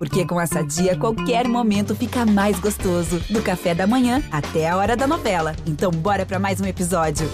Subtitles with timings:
[0.00, 3.20] Porque com essa dia, qualquer momento fica mais gostoso.
[3.28, 5.54] Do café da manhã até a hora da novela.
[5.66, 7.28] Então, bora para mais um episódio.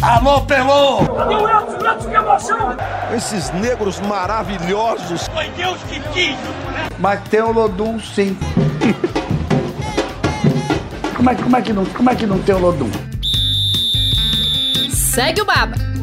[0.00, 1.04] Alô, Pelô!
[1.14, 1.86] Cadê o Elton?
[1.86, 2.76] Elton, que emoção!
[3.14, 5.28] Esses negros maravilhosos.
[5.28, 6.88] Foi Deus que quis, né?
[6.98, 8.34] Mas tem o Lodum, sim.
[11.14, 12.90] como, é, como, é que não, como é que não tem o Lodum?
[14.90, 15.97] Segue o Baba.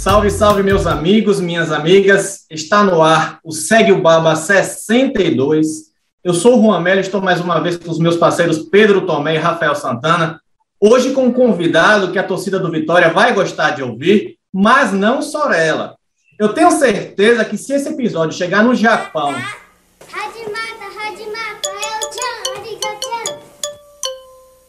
[0.00, 2.46] Salve, salve, meus amigos, minhas amigas.
[2.48, 5.90] Está no ar o Segue o Baba 62.
[6.24, 9.34] Eu sou o Juan Melo, estou mais uma vez com os meus parceiros Pedro Tomé
[9.34, 10.40] e Rafael Santana.
[10.80, 15.20] Hoje com um convidado que a torcida do Vitória vai gostar de ouvir, mas não
[15.20, 15.96] só ela.
[16.38, 19.34] Eu tenho certeza que se esse episódio chegar no Japão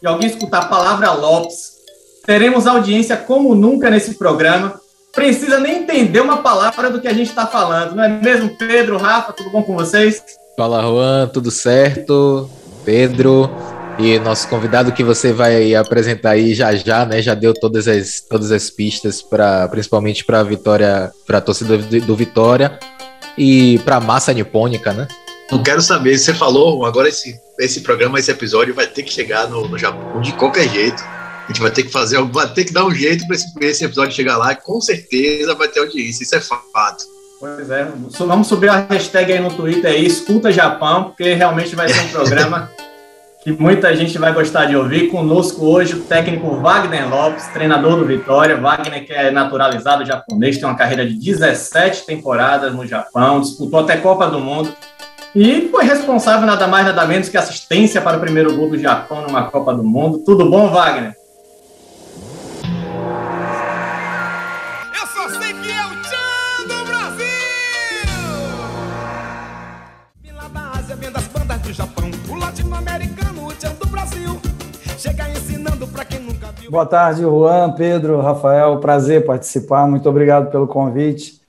[0.02, 1.78] e alguém escutar a palavra Lopes,
[2.26, 4.81] teremos audiência como nunca nesse programa.
[5.14, 8.98] Precisa nem entender uma palavra do que a gente está falando, não é mesmo, Pedro,
[8.98, 9.34] Rafa?
[9.34, 10.24] Tudo bom com vocês?
[10.58, 12.50] Fala, Juan, tudo certo?
[12.86, 13.50] Pedro,
[14.00, 17.22] e nosso convidado que você vai apresentar aí já já, né?
[17.22, 21.78] Já deu todas as, todas as pistas para principalmente para a Vitória, para a torcida
[21.78, 22.80] do, do Vitória
[23.38, 25.08] e para a massa nipônica, né?
[25.52, 29.50] Não quero saber, você falou, agora esse, esse programa, esse episódio vai ter que chegar
[29.50, 31.04] no, no Japão de qualquer jeito.
[31.44, 33.86] A gente vai ter que fazer, vai ter que dar um jeito para esse, esse
[33.86, 37.04] episódio chegar lá e com certeza vai ter audiência, isso é fato.
[37.40, 37.88] Pois é,
[38.20, 42.10] vamos subir a hashtag aí no Twitter aí, escuta Japão, porque realmente vai ser um
[42.10, 42.70] programa
[43.44, 45.10] que muita gente vai gostar de ouvir.
[45.10, 48.56] Conosco hoje o técnico Wagner Lopes, treinador do Vitória.
[48.56, 53.98] Wagner, que é naturalizado japonês, tem uma carreira de 17 temporadas no Japão, disputou até
[53.98, 54.72] Copa do Mundo
[55.36, 59.24] e foi responsável nada mais nada menos que assistência para o primeiro gol do Japão
[59.24, 60.20] numa Copa do Mundo.
[60.20, 61.16] Tudo bom, Wagner?
[75.02, 76.70] Chega ensinando para quem nunca viu.
[76.70, 78.80] Boa tarde, Juan, Pedro, Rafael.
[78.80, 79.88] Prazer participar.
[79.88, 81.42] Muito obrigado pelo convite.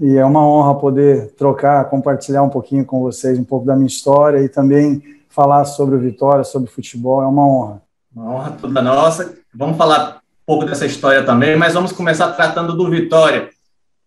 [0.00, 3.86] E é uma honra poder trocar, compartilhar um pouquinho com vocês um pouco da minha
[3.86, 7.20] história e também falar sobre o Vitória, sobre futebol.
[7.20, 7.82] É uma honra.
[8.16, 9.34] Uma honra toda nossa.
[9.54, 13.50] Vamos falar um pouco dessa história também, mas vamos começar tratando do Vitória.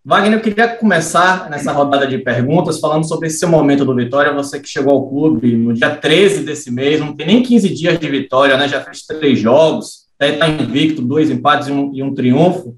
[0.05, 4.33] Wagner, eu queria começar nessa rodada de perguntas falando sobre esse seu momento do Vitória.
[4.33, 7.97] Você que chegou ao clube no dia 13 desse mês, não tem nem 15 dias
[7.97, 8.67] de vitória, né?
[8.67, 12.75] Já fez três jogos, está invicto, dois empates e um, e um triunfo.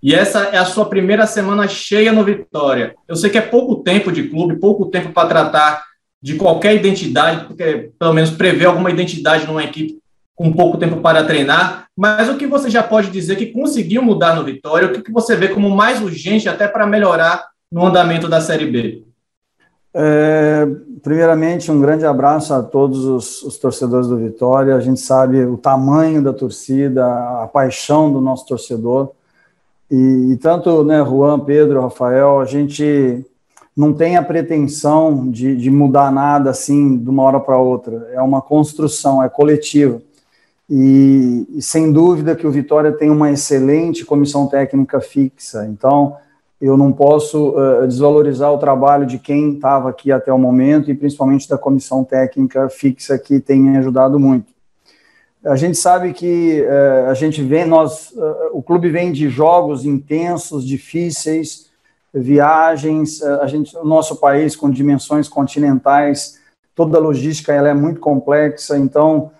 [0.00, 2.94] E essa é a sua primeira semana cheia no Vitória.
[3.08, 5.84] Eu sei que é pouco tempo de clube, pouco tempo para tratar
[6.22, 9.98] de qualquer identidade, porque pelo menos prever alguma identidade numa equipe
[10.40, 11.84] com pouco tempo para treinar.
[11.94, 14.88] Mas o que você já pode dizer que conseguiu mudar no Vitória?
[14.88, 19.04] O que você vê como mais urgente até para melhorar no andamento da Série B?
[19.92, 20.66] É,
[21.02, 24.74] primeiramente, um grande abraço a todos os, os, torcedores do Vitória.
[24.76, 27.04] A gente sabe o tamanho da torcida,
[27.42, 29.10] a paixão do nosso torcedor.
[29.90, 33.26] E, e, tanto né, Juan, Pedro, Rafael, a gente
[33.76, 38.08] não tem a pretensão de, de mudar nada assim de uma hora para outra.
[38.14, 40.00] É uma construção, é coletiva.
[40.70, 45.66] E, e, sem dúvida que o Vitória tem uma excelente comissão técnica fixa.
[45.66, 46.16] Então,
[46.60, 50.94] eu não posso uh, desvalorizar o trabalho de quem estava aqui até o momento e
[50.94, 54.52] principalmente da comissão técnica fixa que tem me ajudado muito.
[55.44, 59.84] A gente sabe que uh, a gente vem, nós, uh, o clube vem de jogos
[59.84, 61.68] intensos, difíceis,
[62.14, 63.22] viagens.
[63.22, 66.38] A gente, o nosso país com dimensões continentais,
[66.76, 68.78] toda a logística ela é muito complexa.
[68.78, 69.32] Então,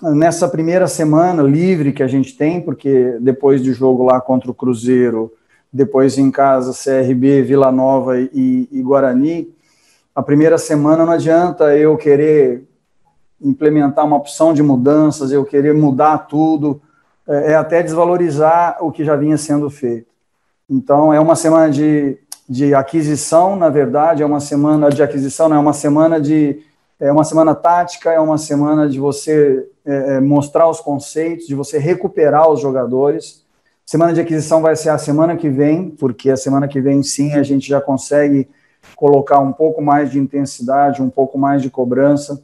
[0.00, 4.54] nessa primeira semana livre que a gente tem, porque depois do jogo lá contra o
[4.54, 5.32] Cruzeiro,
[5.72, 9.48] depois em casa CRB, Vila Nova e, e Guarani,
[10.14, 12.64] a primeira semana não adianta eu querer
[13.40, 16.80] implementar uma opção de mudanças, eu querer mudar tudo,
[17.26, 20.12] é, é até desvalorizar o que já vinha sendo feito.
[20.68, 22.18] Então, é uma semana de,
[22.48, 26.60] de aquisição, na verdade, é uma semana de aquisição, não é uma semana de.
[27.00, 31.54] É uma semana tática, é uma semana de você é, é mostrar os conceitos, de
[31.54, 33.44] você recuperar os jogadores.
[33.84, 37.32] Semana de aquisição vai ser a semana que vem, porque a semana que vem, sim,
[37.34, 38.48] a gente já consegue
[38.96, 42.42] colocar um pouco mais de intensidade, um pouco mais de cobrança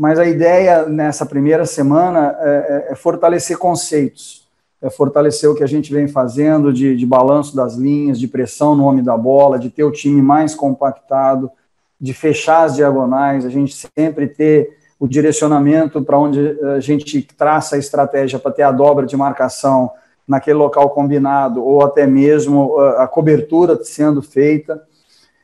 [0.00, 2.48] mas a ideia nessa primeira semana é,
[2.88, 4.48] é, é, fortalecer conceitos,
[4.80, 8.74] é fortalecer o que a gente vem fazendo de, de balanço das linhas, de pressão
[8.74, 11.50] no homem da bola, de ter o time mais compactado,
[12.00, 17.74] de fechar as diagonais, a gente sempre ter o direcionamento para onde a gente traça
[17.74, 19.90] a estratégia para ter a dobra de marcação
[20.28, 24.80] naquele local combinado, ou até mesmo a cobertura sendo feita.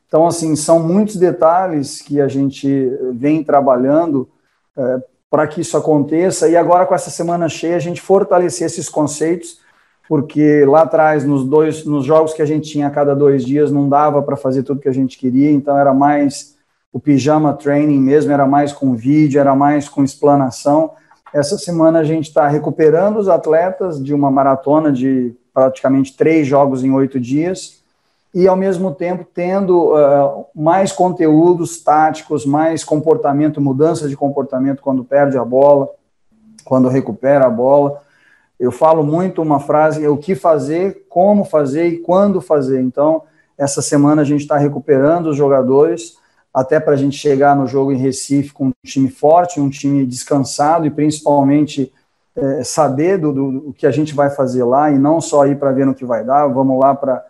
[0.06, 2.68] Então, assim, são muitos detalhes que a gente
[3.14, 4.28] vem trabalhando
[4.76, 8.88] é, para que isso aconteça, e agora com essa semana cheia a gente fortalecer esses
[8.88, 9.58] conceitos,
[10.08, 13.72] porque lá atrás, nos dois, nos jogos que a gente tinha a cada dois dias,
[13.72, 16.55] não dava para fazer tudo que a gente queria, então era mais
[16.92, 20.92] o pijama training mesmo, era mais com vídeo, era mais com explanação.
[21.32, 26.84] Essa semana a gente está recuperando os atletas de uma maratona de praticamente três jogos
[26.84, 27.82] em oito dias
[28.34, 35.04] e, ao mesmo tempo, tendo uh, mais conteúdos táticos, mais comportamento, mudança de comportamento quando
[35.04, 35.88] perde a bola,
[36.64, 38.00] quando recupera a bola.
[38.58, 42.80] Eu falo muito uma frase: o que fazer, como fazer e quando fazer.
[42.80, 43.22] Então,
[43.56, 46.18] essa semana a gente está recuperando os jogadores
[46.56, 50.06] até para a gente chegar no jogo em Recife com um time forte, um time
[50.06, 51.92] descansado e principalmente
[52.34, 55.58] é, saber do, do, do, que a gente vai fazer lá e não só ir
[55.58, 57.26] para ver no que vai dar, vamos lá para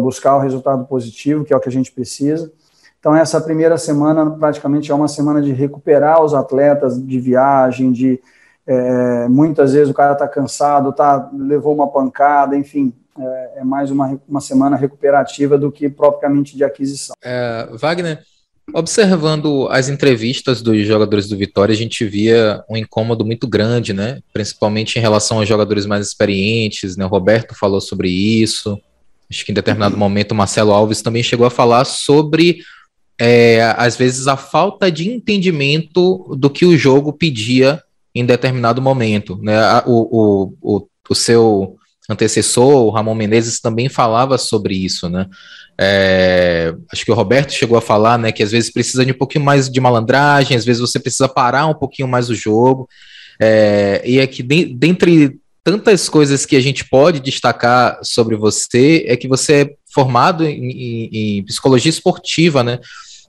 [0.00, 2.50] buscar o resultado positivo, que é o que a gente precisa.
[2.98, 8.20] Então, essa primeira semana praticamente é uma semana de recuperar os atletas de viagem, de
[8.66, 13.92] é, muitas vezes o cara está cansado, tá, levou uma pancada, enfim, é, é, mais
[13.92, 17.14] uma, uma semana recuperativa do que propriamente de aquisição.
[17.22, 18.20] É, Wagner,
[18.74, 24.20] Observando as entrevistas dos jogadores do Vitória, a gente via um incômodo muito grande, né?
[24.32, 27.04] Principalmente em relação aos jogadores mais experientes, né?
[27.04, 28.78] O Roberto falou sobre isso.
[29.30, 30.00] Acho que em determinado uhum.
[30.00, 32.58] momento o Marcelo Alves também chegou a falar sobre,
[33.18, 37.82] é, às vezes, a falta de entendimento do que o jogo pedia
[38.14, 39.38] em determinado momento.
[39.42, 39.56] Né?
[39.86, 41.76] O, o, o, o seu
[42.08, 45.26] antecessor, o Ramon Menezes, também falava sobre isso, né?
[45.80, 49.18] É, acho que o Roberto chegou a falar, né, que às vezes precisa de um
[49.18, 52.88] pouquinho mais de malandragem, às vezes você precisa parar um pouquinho mais o jogo.
[53.40, 59.04] É, e é que de, dentre tantas coisas que a gente pode destacar sobre você,
[59.06, 62.80] é que você é formado em, em, em psicologia esportiva, né?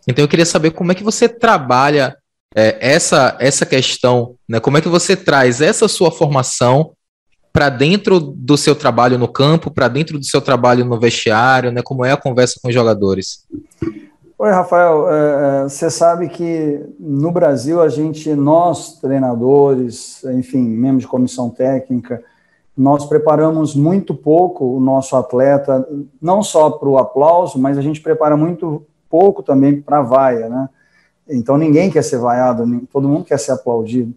[0.08, 2.16] Então eu queria saber como é que você trabalha
[2.56, 4.60] é, essa, essa questão, né?
[4.60, 6.94] Como é que você traz essa sua formação
[7.52, 11.82] para dentro do seu trabalho no campo, para dentro do seu trabalho no vestiário, né?
[11.82, 13.46] Como é a conversa com os jogadores?
[14.38, 15.12] Oi, Rafael.
[15.12, 21.50] É, é, você sabe que no Brasil a gente, nós treinadores, enfim, membros de comissão
[21.50, 22.24] técnica,
[22.78, 25.86] nós preparamos muito pouco o nosso atleta,
[26.22, 30.48] não só para o aplauso, mas a gente prepara muito pouco também para a vaia,
[30.48, 30.70] né?
[31.30, 34.14] Então ninguém quer ser vaiado, todo mundo quer ser aplaudido.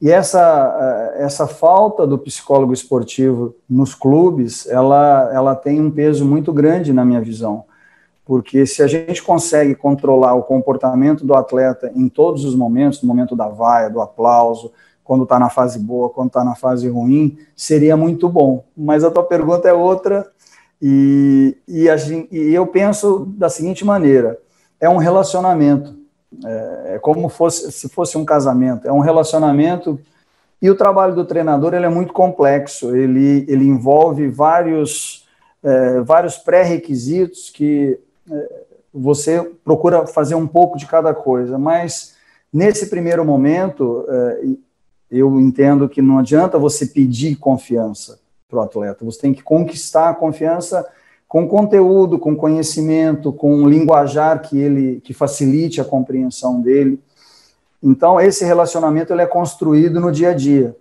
[0.00, 6.24] E essa, eh, essa falta do psicólogo esportivo nos clubes, ela, ela tem um peso
[6.24, 7.64] muito grande na minha visão.
[8.24, 13.08] Porque se a gente consegue controlar o comportamento do atleta em todos os momentos, no
[13.08, 14.72] momento da vaia, do aplauso,
[15.04, 18.64] quando está na fase boa, quando está na fase ruim, seria muito bom.
[18.76, 20.30] Mas a tua pergunta é outra,
[20.80, 21.96] e, e, a,
[22.30, 24.38] e eu penso da seguinte maneira:
[24.80, 25.99] é um relacionamento.
[26.44, 30.00] É, é como fosse, se fosse um casamento, é um relacionamento.
[30.62, 35.26] E o trabalho do treinador ele é muito complexo, ele, ele envolve vários,
[35.62, 37.98] é, vários pré-requisitos que
[38.30, 38.62] é,
[38.92, 42.16] você procura fazer um pouco de cada coisa, mas
[42.52, 44.44] nesse primeiro momento é,
[45.10, 50.10] eu entendo que não adianta você pedir confiança para o atleta, você tem que conquistar
[50.10, 50.86] a confiança
[51.30, 57.00] com conteúdo, com conhecimento, com um linguajar que ele que facilite a compreensão dele.
[57.80, 60.74] Então esse relacionamento ele é construído no dia a dia.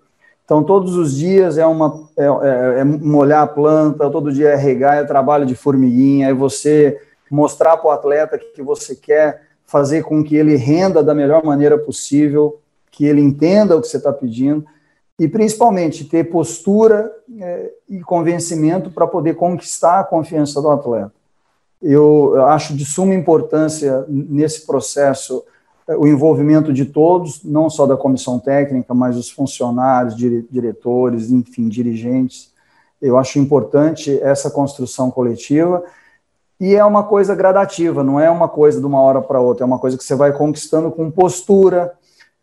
[0.43, 4.55] Então todos os dias é uma é, é, é molhar a planta, todo dia é
[4.55, 10.01] regar, é trabalho de formiguinha, é você mostrar para o atleta que você quer fazer
[10.01, 14.11] com que ele renda da melhor maneira possível, que ele entenda o que você está
[14.11, 14.65] pedindo
[15.19, 17.11] e principalmente ter postura
[17.41, 21.11] é, e convencimento para poder conquistar a confiança do atleta.
[21.81, 25.43] Eu acho de suma importância nesse processo
[25.87, 31.29] é, o envolvimento de todos, não só da comissão técnica, mas os funcionários, dire diretores,
[31.29, 32.53] enfim, dirigentes.
[33.01, 35.83] Eu acho importante essa construção coletiva
[36.59, 39.67] e é uma coisa gradativa, não é uma coisa de uma hora para outra, é
[39.67, 41.93] uma coisa que você vai conquistando com postura,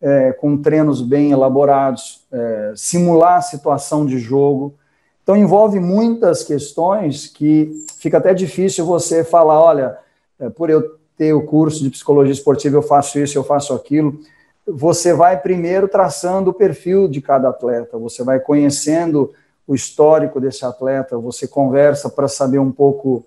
[0.00, 4.74] é, com treinos bem elaborados, é, simular a situação de jogo.
[5.22, 9.98] Então, envolve muitas questões que fica até difícil você falar: olha,
[10.38, 14.20] é, por eu ter o curso de psicologia esportiva, eu faço isso, eu faço aquilo.
[14.66, 19.32] Você vai primeiro traçando o perfil de cada atleta, você vai conhecendo
[19.66, 23.24] o histórico desse atleta, você conversa para saber um pouco.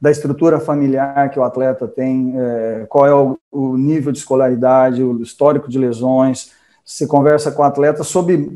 [0.00, 5.02] Da estrutura familiar que o atleta tem, é, qual é o, o, nível de escolaridade,
[5.02, 6.52] o histórico de lesões.
[6.84, 8.50] Se conversa com o atleta sobre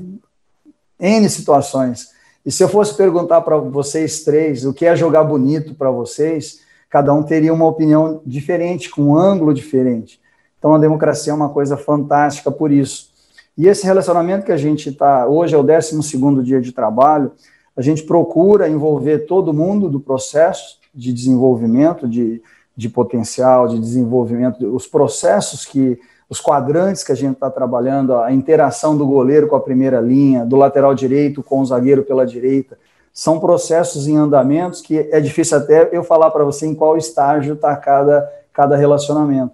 [0.98, 2.08] N situações.
[2.46, 6.60] E se eu fosse perguntar para vocês três o que é jogar bonito para vocês,
[6.88, 10.20] cada um teria uma opinião diferente, com um ângulo diferente.
[10.58, 13.10] Então a democracia é uma coisa fantástica por isso.
[13.56, 17.32] E esse relacionamento que a gente está, hoje é o 12 dia de trabalho,
[17.76, 22.42] a gente procura envolver todo mundo do processo de desenvolvimento, de,
[22.76, 25.98] de potencial, de desenvolvimento, os processos que,
[26.28, 30.44] os quadrantes que a gente está trabalhando, a interação do goleiro com a primeira linha,
[30.44, 32.78] do lateral direito com o zagueiro pela direita,
[33.12, 37.54] são processos em andamentos que é difícil até eu falar para você em qual estágio
[37.54, 39.52] está cada, cada relacionamento.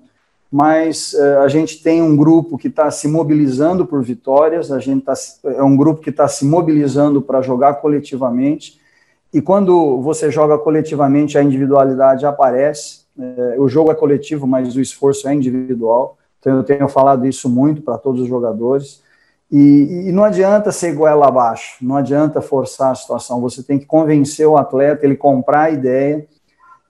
[0.51, 5.05] Mas uh, a gente tem um grupo que está se mobilizando por vitórias, a gente
[5.05, 5.13] tá,
[5.45, 8.80] é um grupo que está se mobilizando para jogar coletivamente,
[9.33, 14.81] e quando você joga coletivamente, a individualidade aparece, uh, o jogo é coletivo, mas o
[14.81, 19.03] esforço é individual, então eu tenho falado isso muito para todos os jogadores,
[19.53, 23.87] e, e, não adianta ser goela abaixo, não adianta forçar a situação, você tem que
[23.87, 26.27] convencer o atleta, ele comprar a ideia,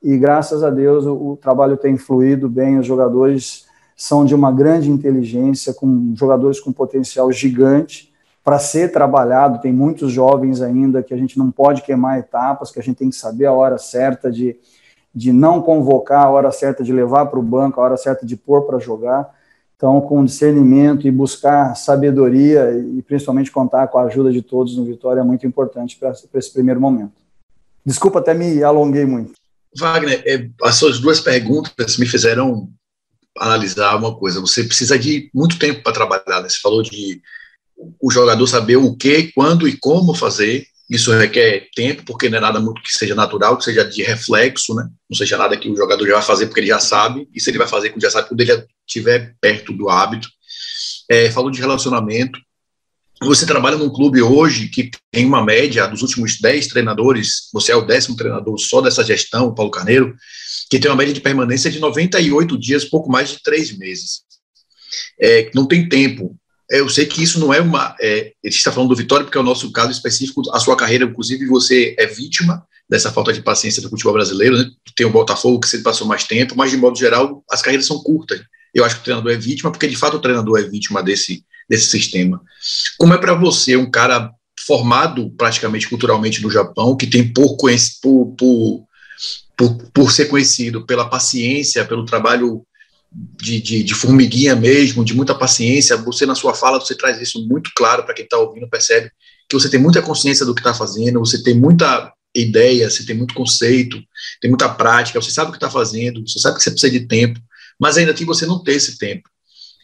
[0.03, 3.67] e graças a Deus o, o, trabalho tem fluído bem, os jogadores
[3.97, 8.10] são de uma grande inteligência, com jogadores com potencial gigante
[8.45, 12.79] para ser trabalhado, tem muitos jovens ainda que a gente não pode queimar etapas, que
[12.79, 14.57] a gente tem que saber a hora certa de,
[15.15, 18.37] de não convocar, a hora certa de levar para o banco, a hora certa de
[18.37, 19.35] pôr para jogar,
[19.77, 24.85] então com discernimento e buscar sabedoria e principalmente contar com a ajuda de todos no
[24.85, 27.13] Vitória é muito importante para esse primeiro momento.
[27.85, 29.33] Desculpa, até me alonguei muito.
[29.79, 32.69] Wagner, é, as suas duas perguntas me fizeram
[33.39, 34.41] analisar uma coisa.
[34.41, 36.43] Você precisa de muito tempo para trabalhar.
[36.43, 36.49] Né?
[36.49, 37.23] Você falou de
[38.01, 40.67] o jogador saber o que, quando e como fazer.
[40.89, 44.75] Isso requer tempo, porque não é nada muito que seja natural, que seja de reflexo,
[44.75, 44.89] né?
[45.09, 47.29] Não seja nada que o jogador já vai fazer porque ele já sabe.
[47.33, 50.29] Isso ele vai fazer quando já sabe quando ele já estiver perto do hábito.
[51.09, 52.39] É, falou de relacionamento
[53.23, 57.77] você trabalha num clube hoje que tem uma média dos últimos 10 treinadores, você é
[57.77, 60.17] o décimo treinador só dessa gestão, o Paulo Carneiro,
[60.71, 64.23] que tem uma média de permanência de 98 dias, pouco mais de três meses.
[65.21, 66.35] É, não tem tempo.
[66.71, 67.97] Eu sei que isso não é uma.
[68.01, 71.05] É, ele está falando do Vitória, porque é o nosso caso específico, a sua carreira,
[71.05, 74.57] inclusive, você é vítima dessa falta de paciência do futebol brasileiro.
[74.57, 74.71] Né?
[74.95, 77.99] Tem o Botafogo, que você passou mais tempo, mas, de modo geral, as carreiras são
[78.03, 78.41] curtas.
[78.73, 81.45] Eu acho que o treinador é vítima, porque, de fato, o treinador é vítima desse,
[81.69, 82.41] desse sistema.
[82.97, 84.31] Como é para você, um cara
[84.65, 88.85] formado praticamente culturalmente no Japão, que tem por, por, por,
[89.57, 92.65] por, por ser conhecido pela paciência, pelo trabalho
[93.13, 95.97] de, de, de, formiguinha mesmo, de muita paciência.
[95.97, 99.11] Você, na sua fala, você traz isso muito claro para quem está ouvindo, percebe
[99.49, 103.17] que você tem muita consciência do que está fazendo, você tem muita ideia, você tem
[103.17, 104.01] muito conceito,
[104.41, 107.01] tem muita prática, você sabe o que está fazendo, você sabe que você precisa de
[107.07, 107.41] tempo,
[107.79, 109.29] mas ainda que você não tem esse tempo.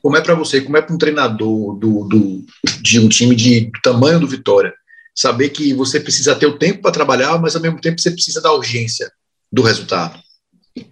[0.00, 2.46] Como é para você, como é para um treinador do, do,
[2.80, 4.72] de um time de do tamanho do Vitória,
[5.12, 8.40] saber que você precisa ter o tempo para trabalhar, mas ao mesmo tempo você precisa
[8.40, 9.10] da urgência
[9.50, 10.20] do resultado?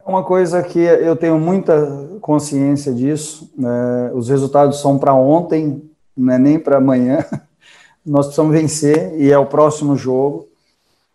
[0.06, 5.82] Uma coisa que eu tenho muita consciência disso, né, os resultados são para ontem,
[6.16, 7.24] não é nem para amanhã.
[8.04, 10.48] Nós precisamos vencer e é o próximo jogo.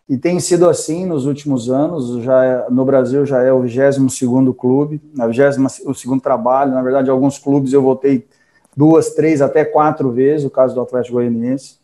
[0.08, 4.52] E tem sido assim nos últimos anos, já é, no Brasil já é o 22º
[4.54, 8.26] clube, o 22º trabalho, na verdade alguns clubes eu voltei
[8.76, 11.79] duas, três, até quatro vezes, o caso do Atlético Goianiense,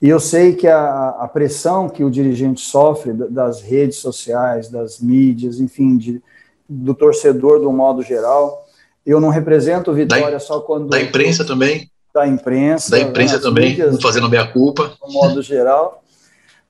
[0.00, 4.98] e eu sei que a, a pressão que o dirigente sofre das redes sociais, das
[4.98, 6.22] mídias, enfim, de,
[6.68, 8.66] do torcedor do modo geral,
[9.04, 10.88] eu não represento Vitória da, só quando...
[10.88, 11.90] Da imprensa também?
[12.14, 12.90] Da imprensa.
[12.90, 14.92] Da imprensa também, mídias, fazendo a minha culpa.
[15.02, 16.02] No modo geral.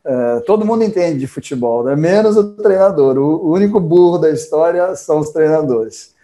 [0.04, 1.94] É, todo mundo entende de futebol, né?
[1.94, 3.16] menos o treinador.
[3.16, 6.14] O, o único burro da história são os treinadores.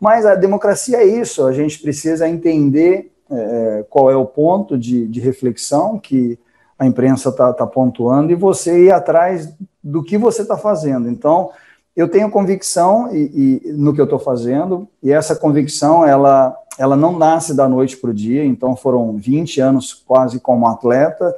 [0.00, 5.06] Mas a democracia é isso, a gente precisa entender é, qual é o ponto de,
[5.06, 6.38] de reflexão que
[6.78, 9.52] a imprensa está tá pontuando e você ir atrás
[9.82, 11.08] do que você está fazendo.
[11.08, 11.50] Então,
[11.96, 16.96] eu tenho convicção e, e no que eu estou fazendo, e essa convicção ela, ela
[16.96, 21.34] não nasce da noite para o dia, então foram 20 anos quase como atleta,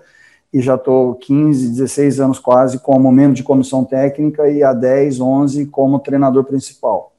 [0.52, 5.20] e já estou 15, 16 anos quase como membro de comissão técnica e há 10,
[5.20, 7.12] 11 como treinador principal.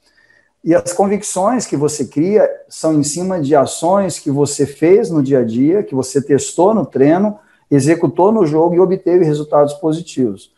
[0.64, 5.22] E as convicções que você cria são em cima de ações que você fez no
[5.22, 7.38] dia a dia, que você testou no treino,
[7.70, 10.52] executou no jogo e obteve resultados positivos.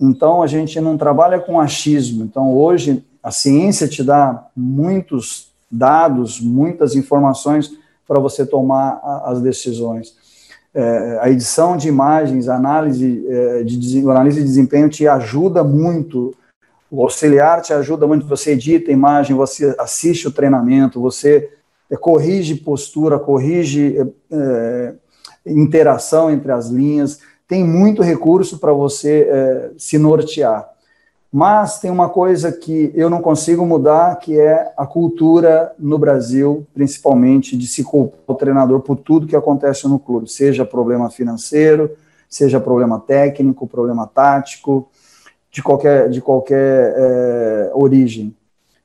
[0.00, 2.24] Então a gente não trabalha com achismo.
[2.24, 7.72] Então hoje a ciência te dá muitos dados, muitas informações
[8.06, 10.14] para você tomar as decisões
[10.74, 16.34] é, a edição de imagens, a análise, é, de, análise de desempenho te ajuda muito,
[16.90, 21.48] o auxiliar te ajuda muito, você edita a imagem, você assiste o treinamento, você
[21.88, 23.96] é, corrige postura, corrige
[24.30, 24.94] é,
[25.46, 30.68] interação entre as linhas, tem muito recurso para você é, se nortear.
[31.32, 36.64] Mas tem uma coisa que eu não consigo mudar, que é a cultura no Brasil,
[36.72, 41.90] principalmente, de se culpar o treinador por tudo que acontece no clube, seja problema financeiro,
[42.28, 44.88] seja problema técnico, problema tático,
[45.50, 48.34] de qualquer, de qualquer é, origem.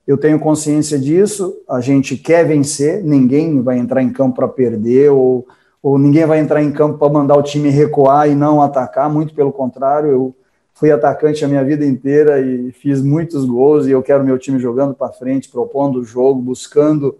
[0.08, 5.12] Eu tenho consciência disso, a gente quer vencer, ninguém vai entrar em campo para perder,
[5.12, 5.48] ou,
[5.81, 9.33] ou ninguém vai entrar em campo para mandar o time recuar e não atacar, muito
[9.33, 10.36] pelo contrário, eu
[10.74, 14.59] fui atacante a minha vida inteira e fiz muitos gols e eu quero meu time
[14.59, 17.17] jogando para frente, propondo o jogo, buscando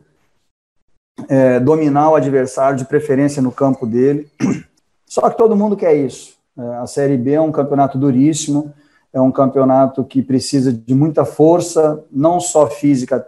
[1.28, 4.30] é, dominar o adversário, de preferência no campo dele.
[5.06, 6.38] Só que todo mundo quer isso.
[6.58, 8.74] É, a Série B é um campeonato duríssimo,
[9.12, 13.28] é um campeonato que precisa de muita força, não só física,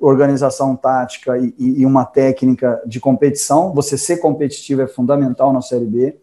[0.00, 3.72] organização tática e, e uma técnica de competição.
[3.74, 6.16] Você ser competitivo é fundamental na Série B.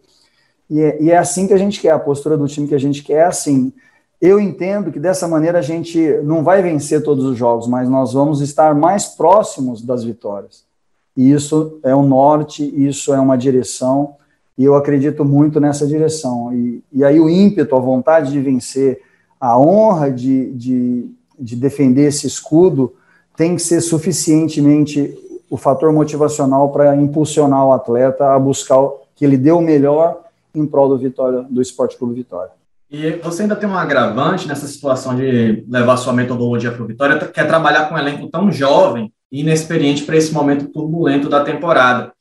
[0.68, 2.80] E é, e é, assim que a gente quer, a postura do time que a
[2.80, 3.72] gente quer é assim.
[4.20, 8.14] Eu entendo que dessa maneira a gente não vai vencer todos os jogos, mas nós
[8.14, 10.64] vamos estar mais próximos das vitórias.
[11.16, 14.16] E isso é o norte, isso é uma direção,
[14.56, 16.52] e eu acredito muito nessa direção.
[16.52, 19.00] E, e aí o ímpeto, a vontade de vencer,
[19.40, 22.94] a honra de, de, de defender esse escudo,
[23.36, 25.14] tem que ser suficientemente
[25.48, 28.80] o fator motivacional para impulsionar o atleta a buscar
[29.14, 30.20] que ele dê o melhor
[30.54, 32.50] em prol do Vitória, do Esporte Clube Vitória.
[32.90, 37.18] E você ainda tem um agravante nessa situação de levar sua metodologia para o Vitória,
[37.18, 41.44] que é trabalhar com um elenco tão jovem e inexperiente para esse momento turbulento da
[41.44, 42.12] temporada.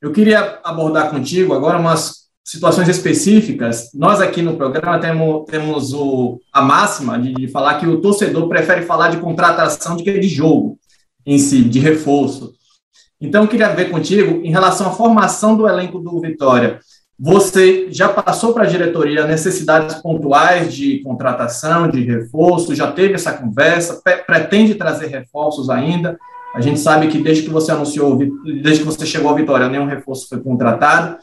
[0.00, 3.90] Eu queria abordar contigo agora umas situações específicas.
[3.94, 8.48] Nós aqui no programa temos, temos o, a máxima de, de falar que o torcedor
[8.48, 10.78] prefere falar de contratação do que de jogo
[11.24, 12.52] em si, de reforço.
[13.20, 16.80] Então, eu queria ver contigo em relação à formação do elenco do Vitória.
[17.16, 22.74] Você já passou para a diretoria necessidades pontuais de contratação, de reforço?
[22.74, 24.02] Já teve essa conversa?
[24.26, 26.18] Pretende trazer reforços ainda?
[26.52, 29.86] A gente sabe que desde que você anunciou, desde que você chegou à Vitória, nenhum
[29.86, 31.16] reforço foi contratado.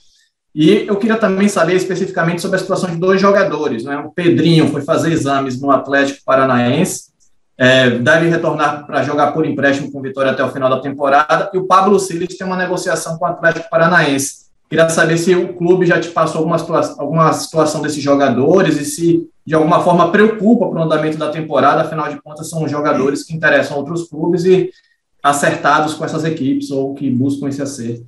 [0.54, 3.84] E eu queria também saber especificamente sobre a situação de dois jogadores.
[3.84, 3.98] Né?
[3.98, 7.10] O Pedrinho foi fazer exames no Atlético Paranaense,
[7.58, 11.52] é, deve retornar para jogar por empréstimo com Vitória até o final da temporada.
[11.54, 14.50] E o Pablo Siles tem uma negociação com o Atlético Paranaense.
[14.70, 18.86] Queria saber se o clube já te passou alguma situação, alguma situação desses jogadores e
[18.86, 23.24] se de alguma forma preocupa para o andamento da temporada, afinal de contas são jogadores
[23.24, 24.70] que interessam outros clubes e
[25.24, 28.06] acertados com essas equipes ou que buscam esse acerto.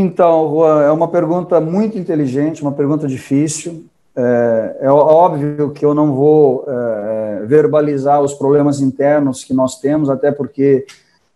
[0.00, 3.84] Então, Juan, é uma pergunta muito inteligente, uma pergunta difícil.
[4.14, 10.08] É, é óbvio que eu não vou é, verbalizar os problemas internos que nós temos,
[10.08, 10.86] até porque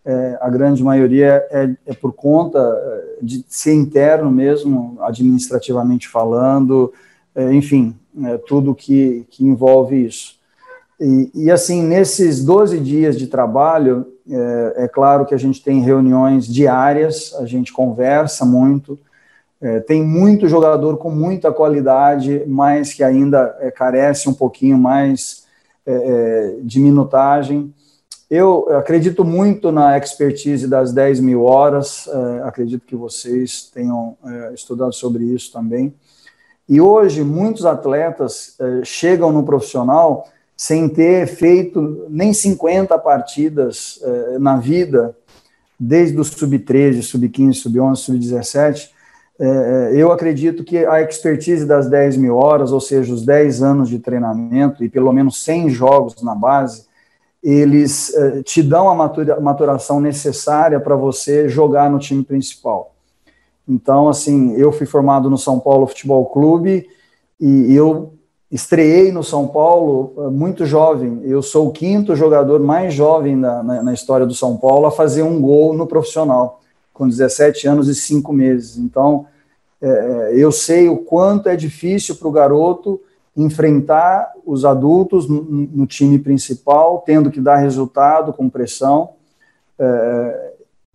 [0.04, 6.92] é, a grande maioria é, é, por conta é, de ser interno mesmo, administrativamente falando,
[7.34, 10.36] é, enfim, é, tudo que, que envolve isso.
[11.00, 15.80] E, e, assim, nesses 12 dias de trabalho, é, é, claro que a gente tem
[15.80, 18.98] reuniões diárias, a gente conversa muito,
[19.86, 25.46] tem muito jogador com muita qualidade, mas que ainda carece um pouquinho mais
[26.64, 27.72] de minutagem.
[28.34, 34.54] Eu acredito muito na expertise das 10 mil horas, é, acredito que vocês tenham é,
[34.54, 35.94] estudado sobre isso também.
[36.66, 40.26] E hoje, muitos atletas é, chegam no profissional
[40.62, 44.00] sem ter feito nem 50 partidas
[44.38, 45.12] na vida,
[45.76, 48.90] desde o sub-13, sub-15, sub-11, sub-17.
[49.92, 53.98] Eu acredito que a expertise das 10 mil horas, ou seja, os 10 anos de
[53.98, 56.84] treinamento e pelo menos 100 jogos na base,
[57.42, 62.94] eles eh, te dão a maturação necessária para você jogar no time principal.
[63.68, 66.86] Então, assim, eu fui formado no São Paulo Futebol Clube
[67.40, 68.12] e eu
[68.52, 71.22] estreiei no São Paulo eh, muito jovem.
[71.24, 74.90] Eu sou o quinto jogador mais jovem na, na, na história do São Paulo a
[74.90, 76.60] fazer um gol no profissional,
[76.92, 78.76] com 17 anos e 5 meses.
[78.76, 79.24] Então,
[79.80, 83.00] é, eu sei o quanto é difícil para o garoto
[83.34, 89.14] enfrentar os adultos no, no, time principal, tendo que dar resultado com pressão,
[89.78, 90.52] é,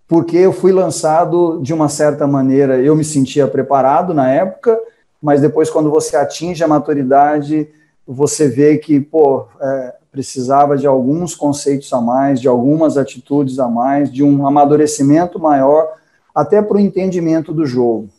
[0.07, 4.79] porque eu fui lançado de uma certa maneira, eu me sentia preparado na época,
[5.21, 7.69] mas depois, quando você atinge a maturidade,
[8.05, 13.67] você vê que, pô, é, precisava de alguns conceitos a mais, de algumas atitudes a
[13.67, 15.93] mais, de um amadurecimento maior,
[16.33, 18.09] até para o entendimento do jogo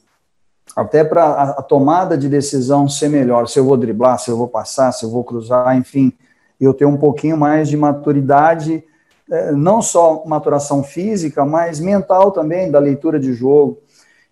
[0.79, 4.49] até para a, tomada de decisão ser melhor, se eu vou driblar, se eu vou
[4.49, 6.13] passar, se eu vou cruzar, enfim,
[6.61, 8.85] eu ter um pouquinho mais de maturidade,
[9.31, 13.79] é, não só maturação física, mas mental também, da leitura de jogo.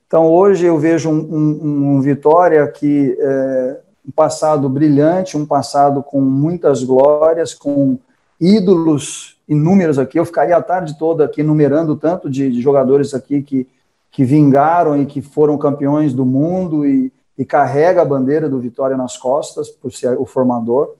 [0.06, 6.02] Então, hoje eu vejo um, um, um Vitória que é, um passado brilhante, um passado
[6.02, 7.98] com muitas glórias, com
[8.40, 10.18] ídolos inúmeros aqui.
[10.18, 13.66] Eu ficaria a tarde toda aqui numerando tanto de, de jogadores aqui que,
[14.12, 18.96] que vingaram e que foram campeões do mundo e, e carrega a bandeira do Vitória
[18.96, 20.94] nas costas, por ser o formador.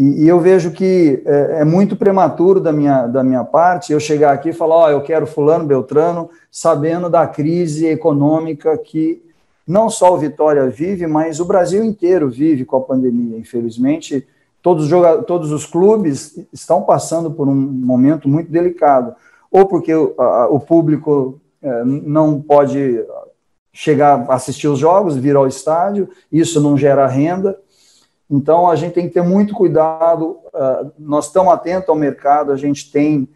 [0.00, 4.00] E, e eu vejo que é, é, muito prematuro da minha, da minha parte eu
[4.00, 9.22] chegar aqui e falar: Ó, oh, eu quero Fulano Beltrano, sabendo da crise econômica que
[9.68, 13.36] não só o Vitória vive, mas o Brasil inteiro vive com a pandemia.
[13.36, 14.26] Infelizmente,
[14.62, 19.14] todos os, todos os clubes estão passando por um momento muito delicado,
[19.50, 23.04] ou porque o, a, o público é, não pode
[23.70, 27.54] chegar a assistir os jogos, vir ao estádio, isso não gera renda
[28.30, 30.38] então, a gente tem que ter muito cuidado.
[30.54, 33.28] Uh, nós estamos atentos ao mercado, a gente tem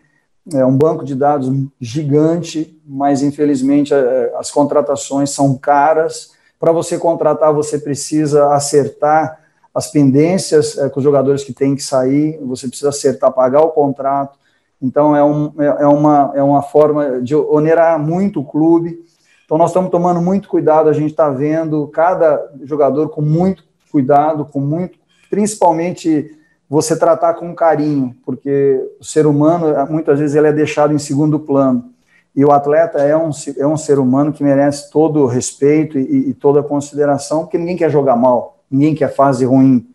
[0.53, 3.95] é, um banco de dados gigante, mas infelizmente
[4.39, 6.33] as contratações são caras.
[6.61, 9.41] Para você contratar, você precisa acertar
[9.75, 13.71] as pendências é, com os jogadores que têm que sair, você precisa acertar, pagar o
[13.71, 14.39] contrato.
[14.81, 19.03] Então, é, um, é, é uma, é uma forma de onerar muito o clube.
[19.45, 24.45] Então, nós estamos tomando muito cuidado, a gente está vendo cada jogador com muito cuidado,
[24.45, 24.99] com muito,
[25.31, 26.37] principalmente
[26.69, 31.39] você tratar com carinho, porque o ser humano, muitas vezes, ele é deixado em segundo
[31.39, 31.93] plano.
[32.35, 36.31] E o atleta é um, é um ser humano que merece todo o respeito e,
[36.31, 39.87] e toda a consideração, porque ninguém quer jogar mal, ninguém quer fase ruim.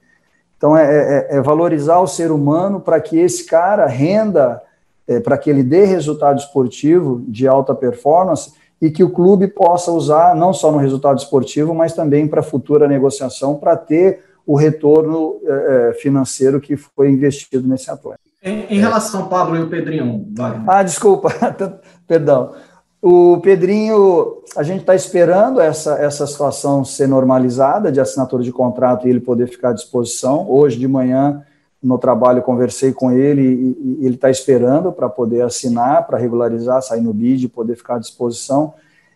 [0.55, 4.61] Então, é, é, é valorizar o ser humano para que esse cara renda,
[5.05, 9.91] é, para que ele dê resultado esportivo de alta performance e que o clube possa
[9.91, 15.37] usar não só no resultado esportivo, mas também para futura negociação, para ter o retorno
[15.45, 18.19] é, financeiro que foi investido nesse atleta.
[18.41, 20.25] Em, em relação ao Pablo e o Pedrinho.
[20.65, 21.29] Ah, desculpa,
[22.07, 22.53] perdão.
[23.01, 29.07] O Pedrinho, a gente está esperando essa, essa situação ser normalizada de assinatura de contrato
[29.07, 30.49] e ele poder ficar à disposição.
[30.49, 31.43] Hoje de manhã
[31.81, 36.81] no trabalho, conversei com ele e, e ele está esperando para poder assinar, para regularizar,
[36.81, 38.73] sair no BID, poder ficar à disposição.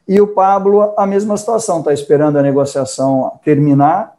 [0.08, 4.17] E o Pablo, a mesma situação, está esperando a negociação terminar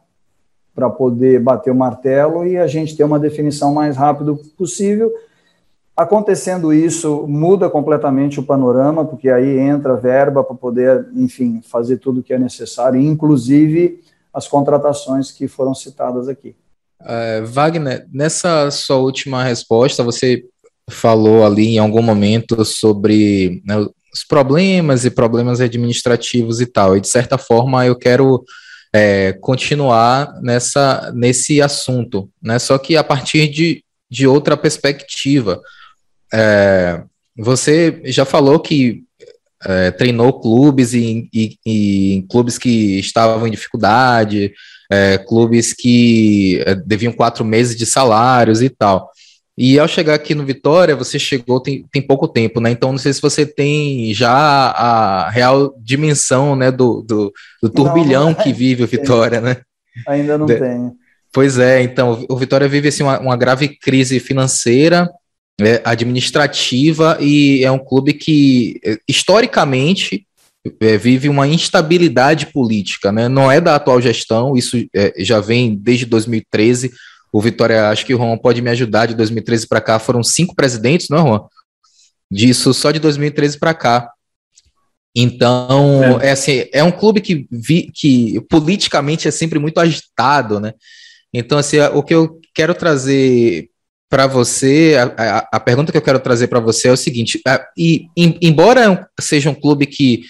[0.75, 5.13] para poder bater o martelo e a gente ter uma definição mais rápido possível.
[5.97, 12.21] Acontecendo isso, muda completamente o panorama, porque aí entra verba para poder, enfim, fazer tudo
[12.21, 14.03] o que é necessário, inclusive
[14.33, 16.57] as contratações que foram citadas aqui.
[17.05, 20.43] Uh, Wagner, nessa sua última resposta, você
[20.91, 27.01] falou ali em algum momento sobre né, os problemas e problemas administrativos e tal, e
[27.01, 28.45] de certa forma eu quero
[28.93, 35.61] é, continuar nessa, nesse assunto, né, só que a partir de, de outra perspectiva.
[36.33, 37.03] É,
[37.37, 39.03] você já falou que
[39.67, 44.53] é, treinou clubes e, e, e, clubes que estavam em dificuldade,
[44.91, 49.11] é, clubes que é, deviam quatro meses de salários e tal.
[49.57, 52.71] E ao chegar aqui no Vitória, você chegou tem, tem pouco tempo, né?
[52.71, 58.27] Então não sei se você tem já a real dimensão né, do, do, do turbilhão
[58.27, 59.59] não, que vive o Vitória, né?
[60.09, 60.93] Ainda não de, tenho.
[61.33, 65.09] Pois é, então o Vitória vive assim, uma, uma grave crise financeira,
[65.61, 70.27] é, administrativa, e é um clube que, é, historicamente,
[70.81, 73.29] é, vive uma instabilidade política, né?
[73.29, 76.93] Não é da atual gestão, isso é, já vem desde 2013.
[77.33, 80.55] O Vitória, acho que o Juan pode me ajudar, de 2013 para cá foram cinco
[80.55, 81.41] presidentes, não é, Juan?
[82.31, 84.11] Disso só de 2013 para cá.
[85.15, 86.29] Então, é.
[86.29, 86.31] é.
[86.33, 90.73] assim, é um clube que, vi, que politicamente é sempre muito agitado, né?
[91.33, 93.69] Então, assim, o que eu quero trazer
[94.11, 97.41] para você, a, a, a, pergunta que eu quero trazer para você é o seguinte:
[97.47, 100.23] a, e, em, embora seja um clube que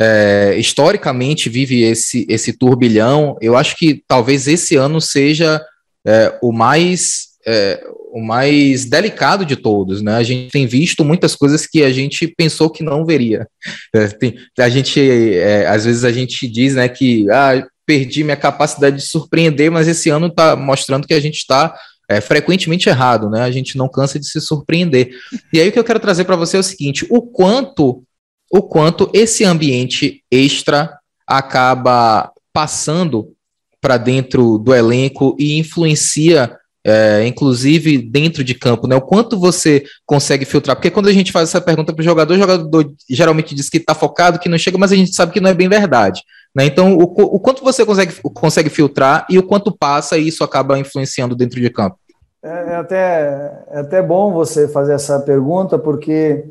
[0.00, 3.36] é, historicamente vive esse, esse turbilhão.
[3.40, 5.60] Eu acho que talvez esse ano seja
[6.06, 10.16] é, o mais é, o mais delicado de todos, né?
[10.16, 13.46] A gente tem visto muitas coisas que a gente pensou que não veria.
[13.94, 18.36] É, tem, a gente é, às vezes a gente diz, né, que ah, perdi minha
[18.36, 21.74] capacidade de surpreender, mas esse ano está mostrando que a gente está
[22.08, 23.42] é, frequentemente errado, né?
[23.42, 25.10] A gente não cansa de se surpreender.
[25.52, 28.02] E aí o que eu quero trazer para você é o seguinte: o quanto
[28.50, 33.34] o quanto esse ambiente extra acaba passando
[33.80, 38.96] para dentro do elenco e influencia, é, inclusive dentro de campo, né?
[38.96, 40.76] O quanto você consegue filtrar?
[40.76, 43.76] Porque quando a gente faz essa pergunta para o jogador, o jogador geralmente diz que
[43.76, 46.22] está focado, que não chega, mas a gente sabe que não é bem verdade.
[46.58, 46.66] Né?
[46.66, 50.76] Então, o, o quanto você consegue, consegue filtrar e o quanto passa e isso acaba
[50.76, 51.96] influenciando dentro de campo?
[52.42, 56.46] É, é até, é até bom você fazer essa pergunta, porque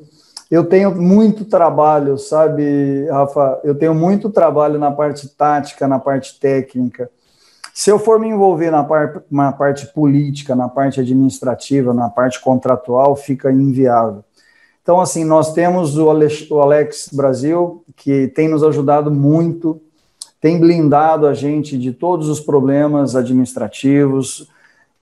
[0.50, 3.60] eu tenho muito trabalho, sabe, Rafa?
[3.66, 7.10] Eu tenho muito trabalho na parte tática, na parte técnica.
[7.74, 12.40] Se eu for me envolver na, par na parte política, na parte administrativa, na parte
[12.40, 14.24] contratual, fica inviável.
[14.82, 19.82] Então, assim, nós temos o Alex, o Alex Brasil, que tem nos ajudado muito,
[20.40, 24.48] tem blindado a gente de todos os problemas administrativos,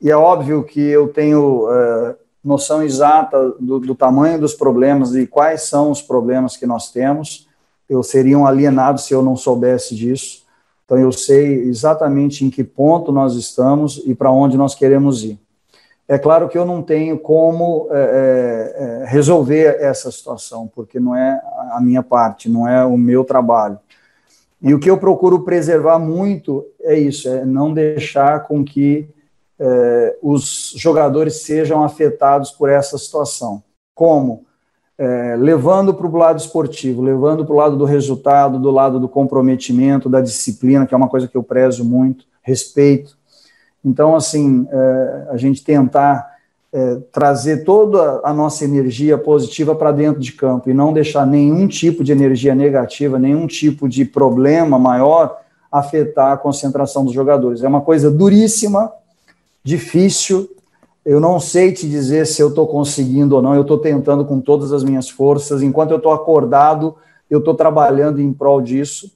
[0.01, 5.25] e é óbvio que eu tenho é, noção exata do, do, tamanho dos problemas e
[5.25, 7.47] quais são os problemas que nós temos.
[7.89, 10.43] Eu seria um alienado se eu não soubesse disso.
[10.85, 15.39] Então, eu sei exatamente em que ponto nós estamos e para onde nós queremos ir.
[16.07, 21.15] É claro que eu não tenho como é, é, é, resolver essa situação, porque não
[21.15, 23.79] é a minha parte, não é o meu trabalho.
[24.61, 29.07] E o que eu procuro preservar muito é isso, é não deixar com que
[29.59, 33.63] é, os jogadores sejam afetados por essa situação.
[33.93, 34.45] Como?
[34.97, 39.09] É, levando para o lado esportivo, levando para o lado do resultado, do lado do
[39.09, 43.17] comprometimento, da disciplina, que é uma coisa que eu prezo muito, respeito,
[43.85, 46.34] então, assim, é, a gente tentar
[46.75, 51.69] é, trazer toda a nossa energia positiva para dentro de campo e não deixar nenhum
[51.69, 55.39] tipo de energia negativa, nenhum tipo de problema maior
[55.71, 57.63] afetar a concentração dos jogadores.
[57.63, 58.91] É uma coisa duríssima,
[59.63, 60.49] difícil.
[61.05, 63.55] Eu não sei te dizer se eu estou conseguindo ou não.
[63.55, 65.61] Eu estou tentando com todas as minhas forças.
[65.61, 66.97] Enquanto eu estou acordado,
[67.29, 69.09] eu estou trabalhando em prol disso,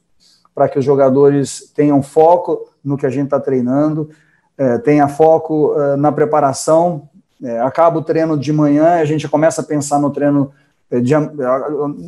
[0.56, 4.10] para que os jogadores tenham foco no que a gente está treinando,
[4.58, 7.10] é, tenha foco é, na preparação.
[7.42, 10.52] É, acaba o treino de manhã, a gente começa a pensar no treino
[10.92, 11.14] é, de,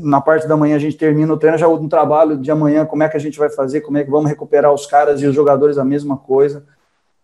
[0.02, 3.04] na parte da manhã a gente termina o treino, já no trabalho de amanhã, como
[3.04, 5.36] é que a gente vai fazer, como é que vamos recuperar os caras e os
[5.36, 6.66] jogadores a mesma coisa.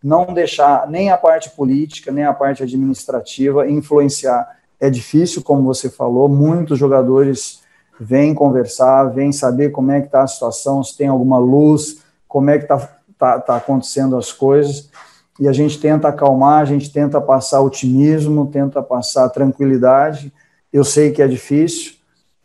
[0.02, 4.48] Não deixar nem a parte política, nem a parte administrativa influenciar.
[4.80, 7.64] É difícil, como você falou, muitos jogadores
[8.00, 12.52] vêm conversar, vêm saber como é que está a situação, se tem alguma luz, como
[12.52, 12.78] é que está
[13.18, 14.92] tá, tá acontecendo as coisas
[15.40, 20.34] e a gente tenta acalmar, a gente tenta passar otimismo, tenta passar tranquilidade.
[20.74, 21.94] Eu sei que é difícil,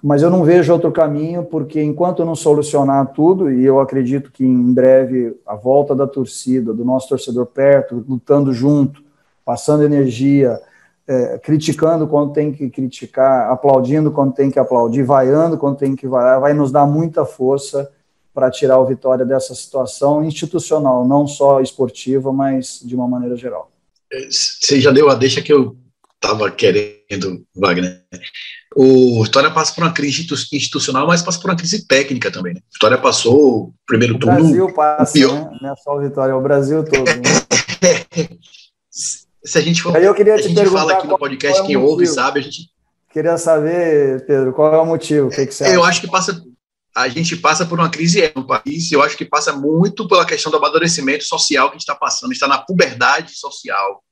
[0.02, 4.44] mas eu não vejo outro caminho, porque enquanto não solucionar tudo, e eu acredito que
[4.44, 9.02] em breve a volta da torcida, do nosso torcedor perto, lutando junto,
[9.44, 10.60] passando energia,
[11.06, 16.06] é, criticando quando tem que criticar, aplaudindo quando tem que aplaudir, vaiando quando tem que
[16.06, 17.90] vaiar, vai nos dar muita força
[18.34, 23.70] para tirar o Vitória dessa situação institucional, não só esportiva, mas de uma maneira geral.
[24.28, 25.76] Você já deu a deixa que eu
[26.22, 28.02] estava querendo, Wagner.
[28.74, 32.54] O Vitória passa por uma crise institucional, mas passa por uma crise técnica também.
[32.54, 32.60] Né?
[32.72, 34.38] Vitória passou o primeiro turno.
[34.38, 35.58] O Brasil passa, né?
[35.60, 37.04] não é só o Vitória, é o Brasil todo.
[37.04, 38.28] Né?
[39.44, 41.76] Se a gente for, Aí eu queria a gente fala aqui no podcast, é quem
[41.76, 42.70] ouve sabe, a gente.
[43.12, 45.26] Queria saber, Pedro, qual é o motivo?
[45.26, 45.90] O que, que você Eu acha?
[45.90, 46.42] acho que passa
[46.94, 50.52] a gente passa por uma crise no país, eu acho que passa muito pela questão
[50.52, 54.02] do amadurecimento social que a gente está passando, está na puberdade social.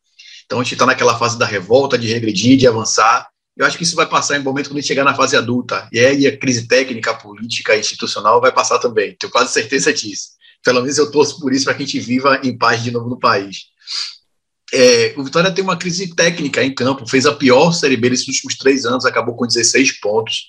[0.47, 3.29] Então a gente está naquela fase da revolta, de regredir, de avançar.
[3.57, 5.37] Eu acho que isso vai passar em um momento quando a gente chegar na fase
[5.37, 5.89] adulta.
[5.93, 9.15] E aí a crise técnica, política, institucional vai passar também.
[9.17, 10.31] Tenho quase certeza disso.
[10.65, 13.09] Pelo menos eu torço por isso para que a gente viva em paz de novo
[13.09, 13.67] no país.
[14.73, 18.29] É, o Vitória tem uma crise técnica em campo, fez a pior Série B nesses
[18.29, 20.49] últimos três anos, acabou com 16 pontos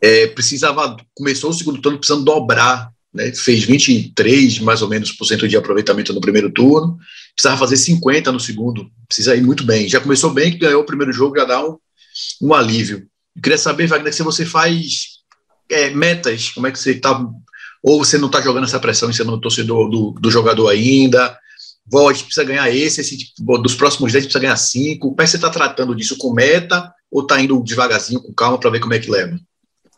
[0.00, 5.24] é, precisava, começou o segundo turno precisando dobrar, né, fez 23 mais ou menos por
[5.24, 6.98] cento de aproveitamento no primeiro turno,
[7.34, 9.88] precisava fazer 50 no segundo, precisa ir muito bem.
[9.88, 11.76] Já começou bem, ganhou o primeiro jogo, já dá um,
[12.42, 13.06] um alívio.
[13.34, 15.16] Eu queria saber, Wagner, se você faz
[15.70, 17.18] é, metas, como é que você está,
[17.82, 21.38] ou você não está jogando essa pressão em cima do torcedor do, do jogador ainda,
[22.12, 25.08] gente precisa ganhar esse, esse tipo, dos próximos 10 precisa ganhar 5.
[25.08, 28.58] Como é que você está tratando disso com meta ou está indo devagarzinho, com calma,
[28.58, 29.38] para ver como é que leva?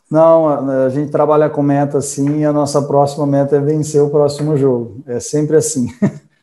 [0.09, 4.57] Não, a gente trabalha com meta assim a nossa próxima meta é vencer o próximo
[4.57, 5.03] jogo.
[5.05, 5.87] É sempre assim.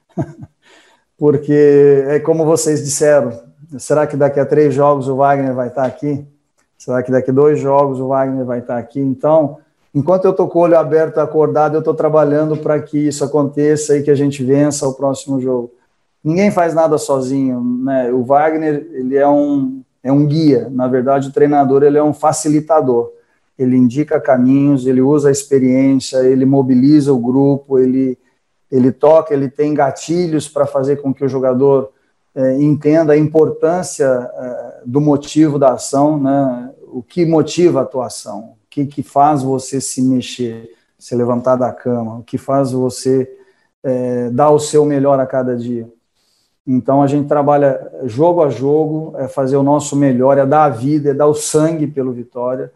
[1.19, 3.33] Porque é como vocês disseram,
[3.79, 6.25] será que daqui a três jogos o Wagner vai estar aqui?
[6.79, 9.01] Será que daqui a dois jogos o Wagner vai estar aqui?
[9.01, 9.59] Então,
[9.93, 13.97] enquanto eu estou com o olho aberto, acordado, eu estou trabalhando para que isso aconteça
[13.97, 15.73] e que a gente vença o próximo jogo.
[16.23, 18.13] Ninguém faz nada sozinho, né?
[18.13, 20.69] O Wagner, ele é um, é um guia.
[20.71, 23.17] Na verdade, o treinador, ele é um facilitador
[23.59, 28.19] ele indica caminhos, ele usa a experiência, ele mobiliza o grupo, ele,
[28.71, 31.91] ele toca, ele tem gatilhos para fazer com que o jogador
[32.35, 36.71] é, entenda a importância é, do motivo da ação, né?
[36.89, 41.73] o que motiva a atuação, o que, que faz você se mexer, se levantar da
[41.73, 43.31] cama, o que faz você
[43.83, 45.89] é, dar o seu melhor a cada dia.
[46.67, 50.69] Então a gente trabalha jogo a jogo, é fazer o nosso melhor, é dar a
[50.69, 52.71] vida, é dar o sangue pelo Vitória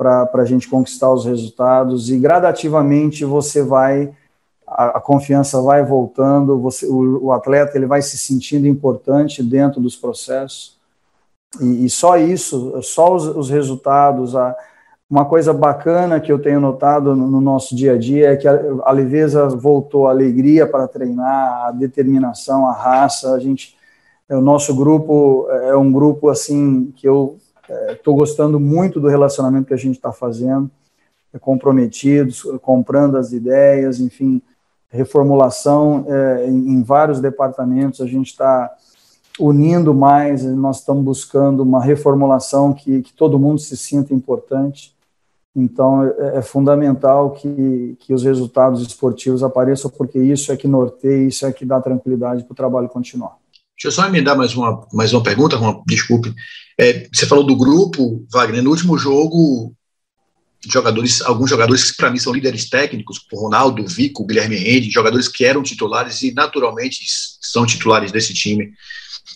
[0.00, 4.10] para a gente conquistar os resultados e gradativamente você vai
[4.66, 9.78] a, a confiança vai voltando, você, o, o, atleta ele vai se sentindo importante dentro
[9.78, 10.78] dos processos
[11.60, 14.56] e, e só isso, só os, os resultados, a,
[15.10, 18.92] uma coisa bacana que eu tenho notado no nosso dia a dia é que a
[18.92, 23.34] leveza voltou, a alegria para treinar, a determinação, a raça.
[23.34, 23.76] A gente,
[24.28, 27.36] é, o nosso grupo é um grupo assim que eu
[27.92, 30.70] estou é, gostando muito do relacionamento que a gente está fazendo,
[31.32, 34.42] é, comprometidos, comprando as ideias, enfim,
[34.88, 38.00] reformulação é, em, em vários departamentos.
[38.00, 38.70] A gente está
[39.38, 44.94] unindo mais, nós estamos buscando uma reformulação que, que todo mundo se sinta importante.
[45.54, 51.26] Então, é, é, fundamental que, que os resultados esportivos apareçam, porque isso é que norteia,
[51.26, 53.39] isso é que dá tranquilidade para o trabalho continuar.
[53.82, 56.34] Deixa eu só emendar mais uma, mais uma pergunta, uma, desculpe.
[56.78, 59.74] É, você falou do grupo, Wagner, no último jogo,
[60.70, 65.46] jogadores, alguns jogadores que para mim são líderes técnicos, Ronaldo, Vico, Guilherme Rende, jogadores que
[65.46, 67.06] eram titulares e naturalmente
[67.40, 68.70] são titulares desse time,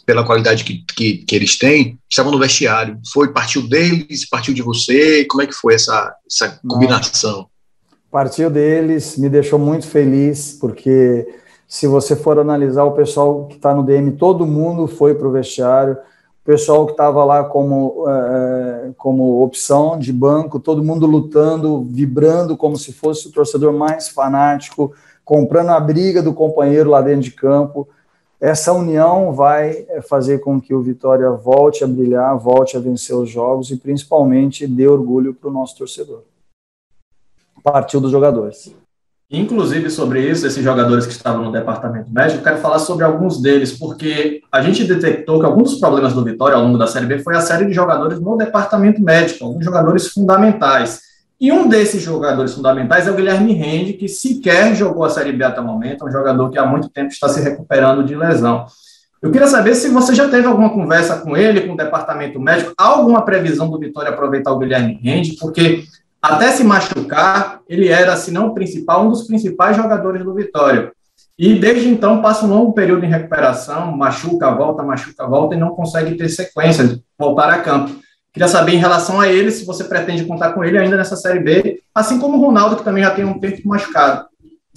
[0.05, 3.01] pela qualidade que, que, que, eles têm, estavam no vestiário.
[3.15, 5.25] Foi, partiu deles, partiu de você?
[5.25, 7.49] Como é que foi essa, essa combinação?
[8.11, 11.27] Partiu deles, me deixou muito feliz, porque
[11.75, 15.33] se você for analisar o pessoal que está no DM, todo mundo foi para o
[15.33, 21.83] vestiário, o pessoal que estava lá como, é, como opção de banco, todo mundo lutando,
[21.91, 24.93] vibrando como se fosse o torcedor mais fanático,
[25.25, 27.89] comprando a briga do companheiro lá dentro de campo
[28.41, 33.17] essa união vai eh, fazer com que o Vitória volte a brilhar, volte a vencer
[33.17, 36.25] os jogos e principalmente dê orgulho para o nosso torcedor.
[37.63, 38.75] Partiu dos jogadores.
[39.31, 43.73] Inclusive sobre isso, esses jogadores que estavam no departamento médico, quero falar sobre alguns deles,
[43.73, 47.19] porque a gente detectou que alguns dos problemas do Vitória ao longo da Série B
[47.19, 51.01] foi a série de jogadores no departamento médico, alguns jogadores fundamentais.
[51.41, 55.43] E um desses jogadores fundamentais é o Guilherme Rende, que sequer jogou a Série B
[55.43, 58.67] até o momento, é um jogador que há muito tempo está se recuperando de lesão.
[59.21, 62.75] Eu queria saber se você já teve alguma conversa com ele, com o departamento médico,
[62.77, 65.85] alguma previsão do Vitória aproveitar o Guilherme Rende, porque
[66.25, 70.91] até se machucar, ele era, se não o principal, um dos principais jogadores do Vitória.
[71.39, 75.75] E desde então passa um longo período em recuperação, machuca, volta, machuca, volta e não
[75.75, 77.95] consegue ter sequência, de voltar a campo.
[78.33, 81.41] Queria saber em relação a ele, se você pretende contar com ele ainda nessa Série
[81.41, 84.27] B, assim como o Ronaldo, que também já tem um tempo machucado.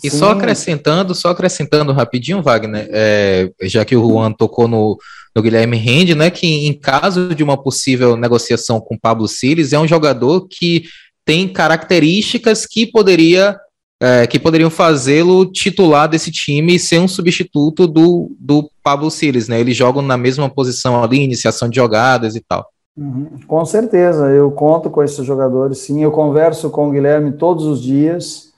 [0.04, 0.18] E Sim.
[0.18, 4.98] só acrescentando, só acrescentando rapidinho, Wagner, é, já que o Juan tocou no,
[5.36, 9.80] no Guilherme Rende, né, que em caso de uma possível negociação com Pablo Siles, é
[9.80, 10.84] um jogador que
[11.28, 13.60] tem características que poderia
[14.02, 19.48] é, que poderiam fazê-lo titular desse time e ser um substituto do, do Pablo Siles,
[19.48, 19.60] né?
[19.60, 22.66] Eles jogam na mesma posição ali, iniciação de jogadas e tal.
[22.96, 26.02] Uhum, com certeza, eu conto com esses jogadores, sim.
[26.02, 28.54] Eu converso com o Guilherme todos os dias.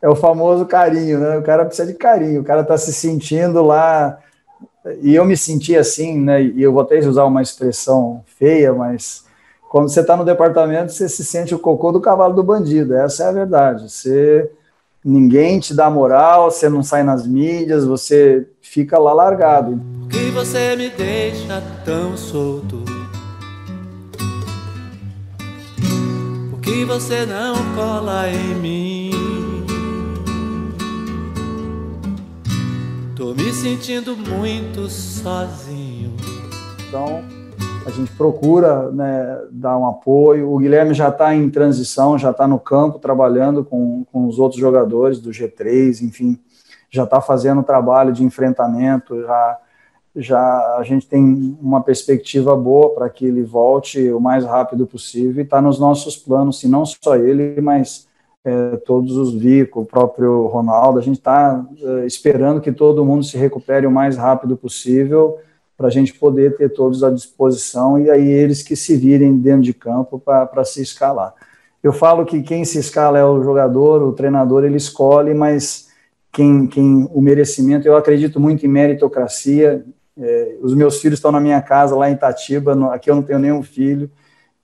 [0.00, 1.36] É o famoso carinho, né?
[1.36, 4.18] O cara precisa de carinho, o cara está se sentindo lá.
[5.02, 6.42] E eu me senti assim, né?
[6.42, 9.23] E eu vou até usar uma expressão feia, mas
[9.74, 12.94] quando você está no departamento, você se sente o cocô do cavalo do bandido.
[12.94, 13.90] Essa é a verdade.
[13.90, 14.48] Você
[15.04, 19.82] ninguém te dá moral, você não sai nas mídias, você fica lá largado.
[20.08, 22.84] Que você me deixa tão solto
[26.62, 29.10] que você não cola em mim.
[33.16, 36.14] Tô me sentindo muito sozinho.
[36.86, 37.33] Então,
[37.86, 40.50] a gente procura né, dar um apoio.
[40.50, 44.60] O Guilherme já está em transição, já está no campo trabalhando com, com os outros
[44.60, 46.38] jogadores do G3, enfim,
[46.90, 49.58] já está fazendo trabalho de enfrentamento, já
[50.16, 55.42] já a gente tem uma perspectiva boa para que ele volte o mais rápido possível
[55.42, 58.06] e está nos nossos planos, se não só ele, mas
[58.44, 63.24] é, todos os Vico, o próprio Ronaldo, a gente está é, esperando que todo mundo
[63.24, 65.38] se recupere o mais rápido possível
[65.76, 69.62] para a gente poder ter todos à disposição e aí eles que se virem dentro
[69.62, 71.34] de campo para se escalar.
[71.82, 75.88] Eu falo que quem se escala é o jogador, o treinador ele escolhe, mas
[76.32, 79.84] quem, quem o merecimento, eu acredito muito em meritocracia,
[80.16, 83.22] é, os meus filhos estão na minha casa lá em Itatiba, no, aqui eu não
[83.22, 84.10] tenho nenhum filho.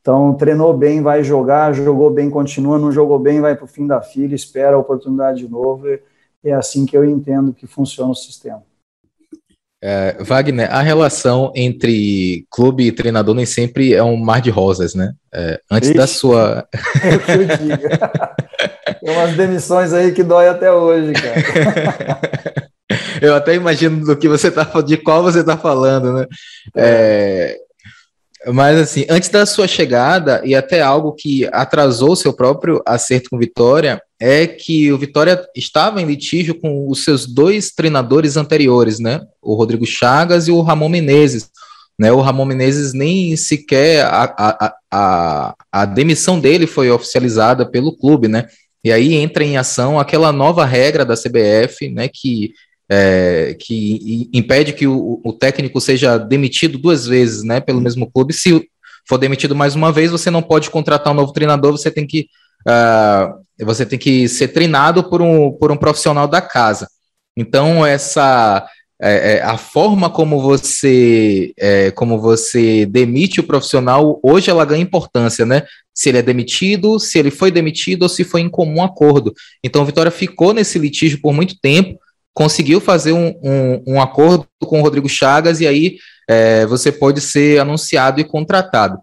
[0.00, 3.86] Então, treinou bem, vai jogar, jogou bem, continua, não jogou bem, vai para o fim
[3.86, 5.86] da fila, espera a oportunidade de novo.
[6.42, 8.62] É assim que eu entendo que funciona o sistema.
[9.82, 14.94] É, Wagner, a relação entre clube e treinador nem sempre é um mar de rosas,
[14.94, 15.14] né?
[15.32, 16.68] É, antes Ixi, da sua.
[17.02, 17.88] É o que eu digo.
[19.00, 22.20] Tem umas demissões aí que dói até hoje, cara.
[23.22, 26.26] eu até imagino do que você tá de qual você está falando, né?
[26.76, 27.56] É,
[28.46, 33.38] mas assim, antes da sua chegada, e até algo que atrasou seu próprio acerto com
[33.38, 39.20] Vitória, é que o Vitória estava em litígio com os seus dois treinadores anteriores, né?
[39.42, 41.50] O Rodrigo Chagas e o Ramon Menezes.
[41.98, 47.94] Né, o Ramon Menezes nem sequer a, a, a, a demissão dele foi oficializada pelo
[47.94, 48.46] clube, né?
[48.82, 52.54] E aí entra em ação aquela nova regra da CBF, né, que
[52.90, 58.32] é, que impede que o, o, técnico seja demitido duas vezes, né, pelo mesmo clube.
[58.34, 58.68] Se
[59.08, 62.26] for demitido mais uma vez, você não pode contratar um novo treinador, você tem que
[62.66, 66.88] uh, você tem que ser treinado por um, por um profissional da casa.
[67.36, 68.66] Então essa
[69.00, 74.82] é, é, a forma como você é, como você demite o profissional hoje ela ganha
[74.82, 75.62] importância, né?
[75.94, 79.32] Se ele é demitido, se ele foi demitido ou se foi em comum acordo.
[79.62, 82.00] Então, Vitória ficou nesse litígio por muito tempo
[82.34, 87.20] conseguiu fazer um, um, um acordo com o Rodrigo Chagas e aí é, você pode
[87.20, 88.98] ser anunciado e contratado.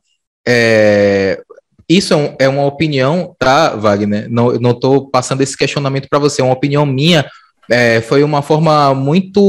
[0.48, 1.42] É,
[1.90, 4.30] isso é, um, é, uma opinião, tá, Wagner?
[4.30, 7.30] Não estou passando esse questionamento para você, é uma opinião minha.
[7.70, 9.42] É, foi uma forma muito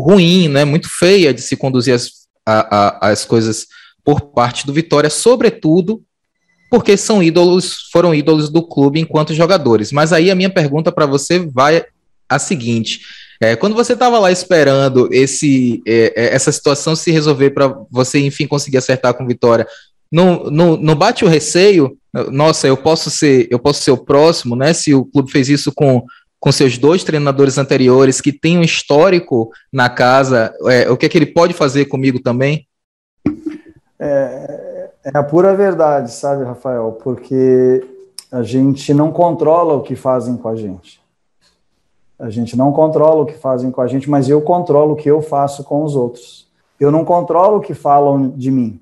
[0.00, 2.10] ruim, né, muito feia de se conduzir as,
[2.46, 3.66] a, a, as coisas
[4.04, 6.00] por parte do Vitória, sobretudo
[6.70, 9.92] porque são ídolos, foram ídolos do clube enquanto jogadores.
[9.92, 11.84] Mas aí a minha pergunta para você vai
[12.28, 13.00] a seguinte:
[13.40, 18.18] é, quando você estava lá esperando esse, é, é, essa situação se resolver para você,
[18.18, 19.66] enfim, conseguir acertar com vitória,
[20.10, 21.98] não, bate o receio?
[22.30, 24.72] Nossa, eu posso ser, eu posso ser o próximo, né?
[24.72, 26.02] Se o clube fez isso com,
[26.40, 31.08] com seus dois treinadores anteriores que tem um histórico na casa, é, o que é
[31.08, 32.66] que ele pode fazer comigo também?
[33.98, 36.98] É, é a pura verdade, sabe, Rafael?
[37.02, 37.84] Porque
[38.32, 41.00] a gente não controla o que fazem com a gente.
[42.18, 45.10] A gente não controla o que fazem com a gente, mas eu controlo o que
[45.10, 46.48] eu faço com os outros.
[46.80, 48.80] Eu não controlo o que falam de mim,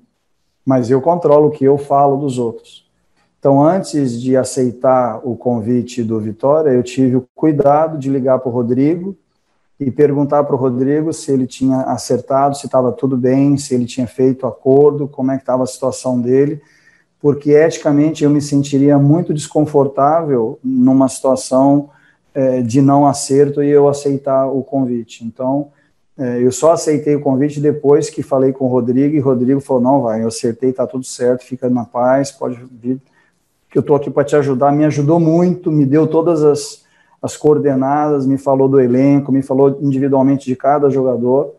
[0.65, 2.85] mas eu controlo o que eu falo dos outros.
[3.39, 8.49] Então, antes de aceitar o convite do Vitória, eu tive o cuidado de ligar para
[8.49, 9.15] o Rodrigo
[9.79, 13.85] e perguntar para o Rodrigo se ele tinha acertado, se estava tudo bem, se ele
[13.85, 16.61] tinha feito acordo, como é que estava a situação dele,
[17.19, 21.89] porque eticamente eu me sentiria muito desconfortável numa situação
[22.35, 25.23] é, de não acerto e eu aceitar o convite.
[25.23, 25.69] Então,
[26.17, 29.61] é, eu só aceitei o convite depois que falei com o Rodrigo, e o Rodrigo
[29.61, 32.99] falou, não, vai, eu acertei, tá tudo certo, fica na paz, pode vir,
[33.69, 36.83] que eu estou aqui para te ajudar, me ajudou muito, me deu todas as,
[37.21, 41.53] as coordenadas, me falou do elenco, me falou individualmente de cada jogador,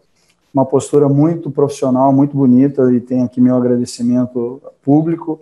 [0.52, 5.40] uma postura muito profissional, muito bonita, e tem aqui meu agradecimento público,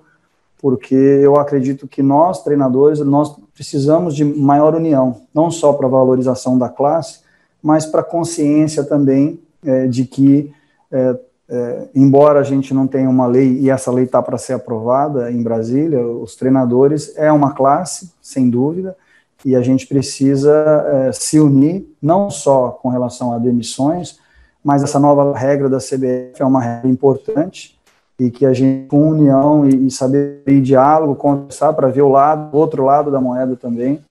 [0.65, 5.91] porque eu acredito que nós, treinadores, nós precisamos de maior união, não só para a
[5.91, 7.21] valorização da classe,
[7.63, 10.51] mas para a consciência também é, de que,
[10.91, 11.19] é,
[11.51, 15.31] é, embora a gente não tenha uma lei, e essa lei está para ser aprovada
[15.31, 18.97] em Brasília, os treinadores é uma classe, sem dúvida,
[19.45, 20.51] e a gente precisa
[20.89, 24.19] é, se unir, não só com relação a demissões,
[24.65, 27.79] mas essa nova regra da CBF é uma regra importante,
[28.19, 32.09] e que a gente, com união e, e saber e diálogo, conversar para ver o
[32.09, 34.05] lado, outro lado da moeda também,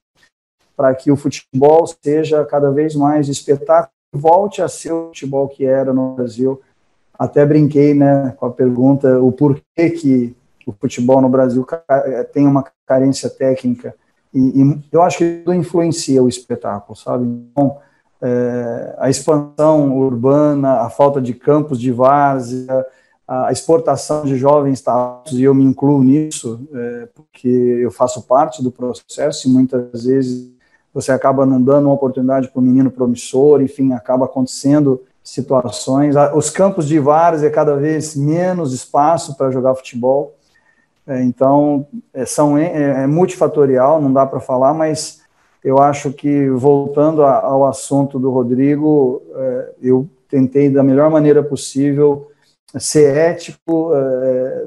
[0.76, 5.64] para que o futebol seja cada vez mais espetáculo, volte a ser o futebol que
[5.64, 6.60] era no Brasil.
[7.16, 10.36] Até brinquei né, com a pergunta, o porquê que
[10.66, 11.66] o futebol no Brasil
[12.32, 13.94] tem uma carência técnica,
[14.34, 17.24] e, e eu acho que tudo influencia o espetáculo, sabe?
[17.24, 17.78] Então,
[18.20, 22.84] é, a expansão urbana, a falta de campos de várzea,
[23.26, 28.62] a exportação de jovens talentos, e eu me incluo nisso, é, porque eu faço parte
[28.62, 30.52] do processo e muitas vezes
[30.92, 36.14] você acaba não dando uma oportunidade para o menino promissor, enfim, acaba acontecendo situações.
[36.34, 40.34] Os campos de várzea é cada vez menos espaço para jogar futebol,
[41.06, 45.22] é, então é, são, é, é multifatorial, não dá para falar, mas
[45.62, 52.30] eu acho que, voltando ao assunto do Rodrigo, é, eu tentei da melhor maneira possível
[52.80, 54.66] ser ético, é,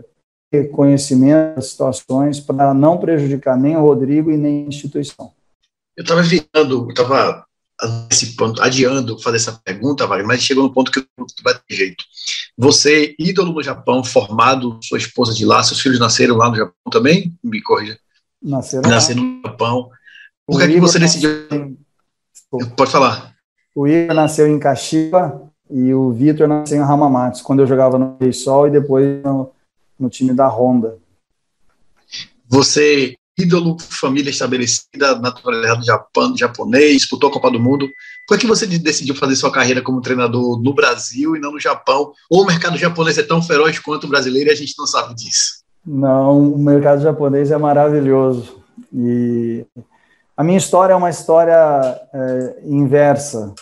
[0.51, 5.31] ter conhecimento das situações para não prejudicar nem o Rodrigo e nem a instituição.
[5.95, 7.45] Eu estava evitando, estava
[7.81, 11.05] antecipando, adiando fazer essa pergunta, Wagner, mas chegou no ponto que
[11.43, 12.03] vai ter jeito.
[12.57, 16.73] Você, ídolo no Japão, formado, sua esposa de lá, seus filhos nasceram lá no Japão
[16.91, 17.35] também?
[17.43, 17.99] Me corrija.
[18.41, 19.89] Nasceram, nasceram no Japão.
[20.45, 21.29] Por que, é que você decidiu?
[22.75, 23.35] Pode falar.
[23.75, 28.33] O Igor nasceu em Kashiwa, e o Vitor nasceu em Ramamatsu, quando eu jogava no
[28.33, 29.51] Sol e depois no,
[29.99, 30.97] no, time da Honda.
[32.47, 37.87] Você ídolo, família estabelecida, naturalizado Japão, japonês, disputou a Copa do Mundo.
[38.27, 42.11] Por que você decidiu fazer sua carreira como treinador no Brasil e não no Japão?
[42.29, 45.13] Ou o mercado japonês é tão feroz quanto o brasileiro e a gente não sabe
[45.13, 45.61] disso?
[45.85, 48.57] Não, o mercado japonês é maravilhoso.
[48.91, 49.65] E
[50.35, 51.55] a minha história é uma história
[52.13, 53.53] é, inversa.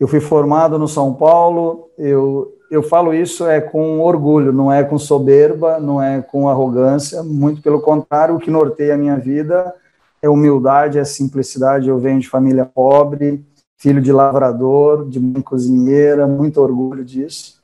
[0.00, 4.82] Eu fui formado no São Paulo, eu, eu falo isso é com orgulho, não é
[4.82, 9.74] com soberba, não é com arrogância, muito pelo contrário, o que norteia a minha vida
[10.22, 11.88] é humildade, é simplicidade.
[11.88, 13.44] Eu venho de família pobre,
[13.76, 17.60] filho de lavrador, de mãe cozinheira, muito orgulho disso.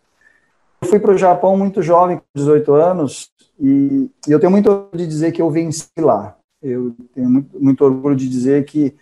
[0.80, 4.70] Eu fui para o Japão muito jovem, com 18 anos, e, e eu tenho muito
[4.70, 6.36] orgulho de dizer que eu venci lá.
[6.62, 8.94] Eu tenho muito, muito orgulho de dizer que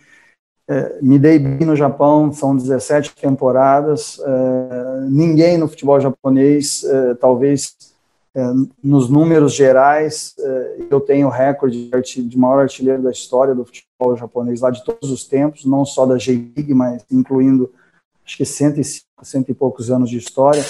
[1.01, 4.19] me dei bem no Japão, são 17 temporadas.
[4.19, 7.75] É, ninguém no futebol japonês, é, talvez
[8.83, 10.35] nos números gerais,
[10.91, 15.09] eu tenho o recorde de, maior artilheiro da história do futebol japonês lá de todos
[15.09, 17.71] os tempos, não só da J-League, mas incluindo
[18.25, 18.83] acho que cento e,
[19.23, 20.61] cento e poucos anos de história.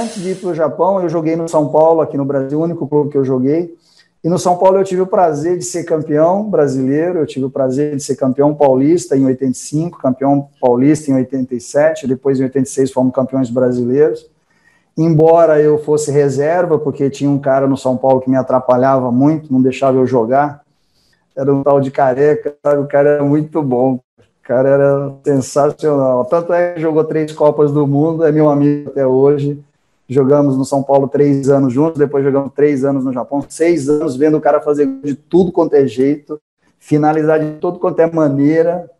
[0.00, 2.86] Antes ir para o Japão, eu joguei no São Paulo, aqui no Brasil, o único
[2.86, 3.74] clube que eu joguei.
[4.22, 7.50] E no São Paulo eu tive o prazer de ser campeão brasileiro, eu tive o
[7.50, 13.14] prazer de ser campeão paulista em 85, campeão paulista em 87, depois em 86 fomos
[13.14, 14.28] campeões brasileiros.
[14.96, 19.50] Embora eu fosse reserva, porque tinha um cara no São Paulo que me atrapalhava muito,
[19.50, 20.60] não deixava eu jogar,
[21.34, 22.82] era um tal de careca, sabe?
[22.82, 26.26] o cara era muito bom, o cara era sensacional.
[26.26, 29.64] Tanto é que jogou três Copas do Mundo, é meu amigo até hoje
[30.10, 34.16] jogamos no São Paulo três anos juntos, depois jogamos três anos no Japão, seis anos
[34.16, 36.40] vendo o cara fazer de tudo quanto é jeito,
[36.80, 38.90] finalizar de tudo quanto é maneira,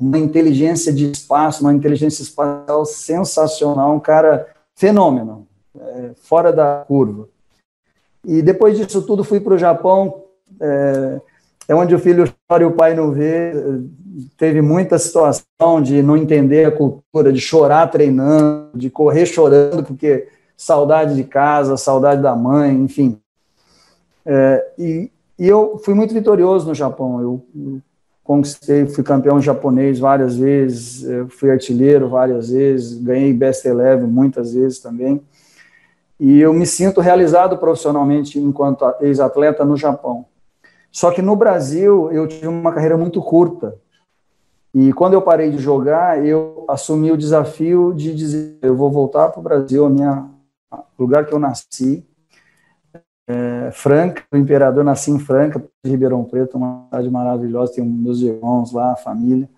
[0.00, 4.46] uma inteligência de espaço, uma inteligência espacial sensacional, um cara
[4.76, 5.46] fenômeno,
[5.76, 7.28] é, fora da curva.
[8.24, 10.22] E depois disso tudo fui para o Japão,
[10.60, 11.20] é,
[11.68, 13.52] é onde o filho chora e o pai não vê.
[14.36, 20.28] Teve muita situação de não entender a cultura, de chorar treinando, de correr chorando, porque
[20.56, 23.18] saudade de casa, saudade da mãe, enfim.
[24.24, 27.20] É, e, e, eu fui muito vitorioso no Japão.
[27.20, 27.80] Eu, eu
[28.22, 34.78] conquistei, fui campeão japonês várias vezes, fui artilheiro várias vezes, ganhei Best Eleven muitas vezes
[34.78, 35.20] também.
[36.18, 40.24] E eu me sinto realizado profissionalmente enquanto ex-atleta no Japão.
[40.90, 43.76] Só que no Brasil eu tive uma carreira muito curta.
[44.72, 49.28] E quando eu parei de jogar, eu assumi o desafio de dizer: eu vou voltar
[49.28, 50.33] para o Brasil, a minha
[50.98, 52.04] lugar que eu nasci,
[53.26, 58.72] é, Franca, o imperador, nasci em Franca, Ribeirão Preto, uma cidade maravilhosa, tenho meus irmãos
[58.72, 59.48] lá, família.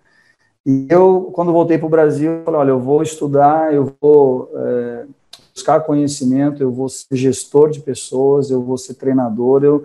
[0.65, 5.07] E eu, quando voltei para o Brasil, falei, olha, eu vou estudar, eu vou é,
[5.55, 9.85] buscar conhecimento, eu vou ser gestor de pessoas, eu vou ser treinador, eu,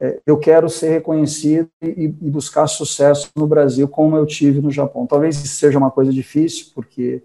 [0.00, 4.70] é, eu quero ser reconhecido e, e buscar sucesso no Brasil como eu tive no
[4.70, 5.06] Japão.
[5.06, 7.22] Talvez seja uma coisa difícil, porque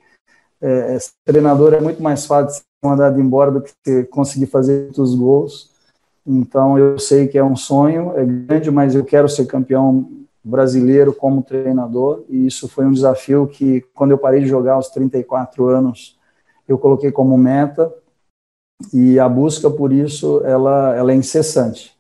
[0.62, 5.72] é, treinador é muito mais fácil mandado embora do que conseguir fazer os gols.
[6.26, 10.10] Então eu sei que é um sonho, é grande, mas eu quero ser campeão
[10.44, 14.90] brasileiro como treinador e isso foi um desafio que quando eu parei de jogar aos
[14.90, 16.18] 34 anos
[16.68, 17.94] eu coloquei como meta
[18.94, 21.98] e a busca por isso ela, ela é incessante.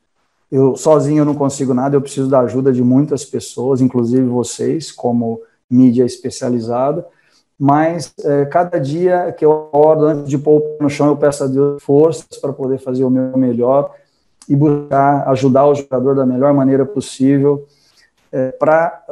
[0.49, 5.41] Eu sozinho não consigo nada, eu preciso da ajuda de muitas pessoas, inclusive vocês, como
[5.69, 7.05] mídia especializada,
[7.59, 11.47] mas é, cada dia que eu oro antes de pôr no chão, eu peço a
[11.47, 13.91] Deus forças para poder fazer o meu melhor
[14.47, 17.65] e buscar ajudar o jogador da melhor maneira possível
[18.31, 19.03] é, para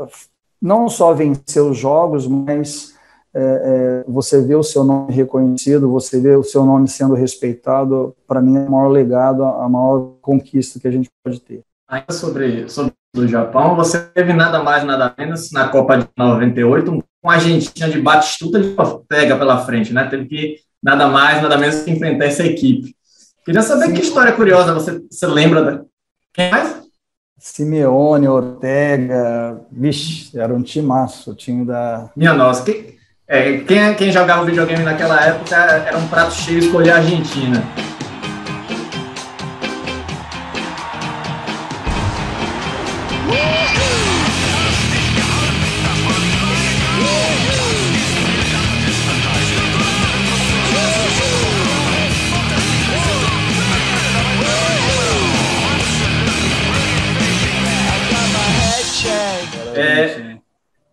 [0.62, 2.94] não só vencer os jogos, mas
[3.34, 8.16] é, é, você ver o seu nome reconhecido, você ver o seu nome sendo respeitado,
[8.28, 11.62] para mim é o maior legado, a maior conquista que a gente pode ter.
[11.88, 16.92] Ainda sobre, sobre o Japão, você teve nada mais, nada menos na Copa de 98,
[16.92, 18.76] um com a Argentina de Batistuta, ele
[19.08, 20.06] pega pela frente, né?
[20.08, 22.96] Teve que nada mais, nada menos que enfrentar essa equipe.
[23.44, 23.94] Queria saber Sim.
[23.94, 25.82] que história curiosa você, você lembra da.
[26.32, 26.84] Quem mais?
[27.40, 32.12] Simeone, Ortega, vixe, era um timaço, o time da.
[32.16, 32.96] Minha nossa, que,
[33.28, 37.64] é, quem, quem jogava videogame naquela época era um prato cheio escolher a Argentina.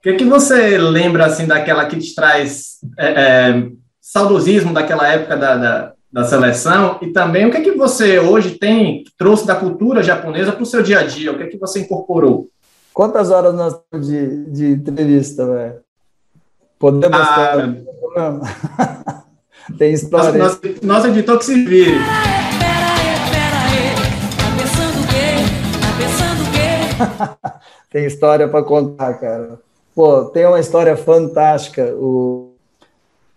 [0.03, 3.69] Que, que você lembra assim daquela que te traz é, é,
[4.01, 9.05] saudosismo daquela época da, da, da, seleção e também o que, que você hoje tem
[9.17, 11.31] trouxe da cultura japonesa para o seu dia a dia?
[11.31, 12.49] O que, que você incorporou?
[12.93, 15.81] Quantas horas nós temos de, de entrevista, velho?
[16.79, 17.55] Podemos ah,
[19.79, 20.37] Tem história.
[20.37, 21.95] Nosso, nosso, nosso editor que se vire.
[27.89, 29.61] tem história para contar, cara.
[29.95, 31.95] Pô, tem uma história fantástica.
[31.97, 32.53] O,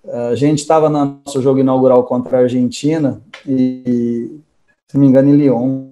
[0.08, 4.40] a gente estava no nosso jogo inaugural contra a Argentina e,
[4.88, 5.88] se não me engano, em Lyon.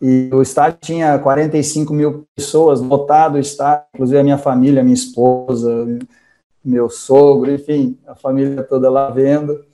[0.00, 4.94] E o estádio tinha 45 mil pessoas, lotado o estádio, inclusive a minha família, minha
[4.94, 5.86] esposa,
[6.64, 9.64] meu sogro, enfim, a família toda lá vendo.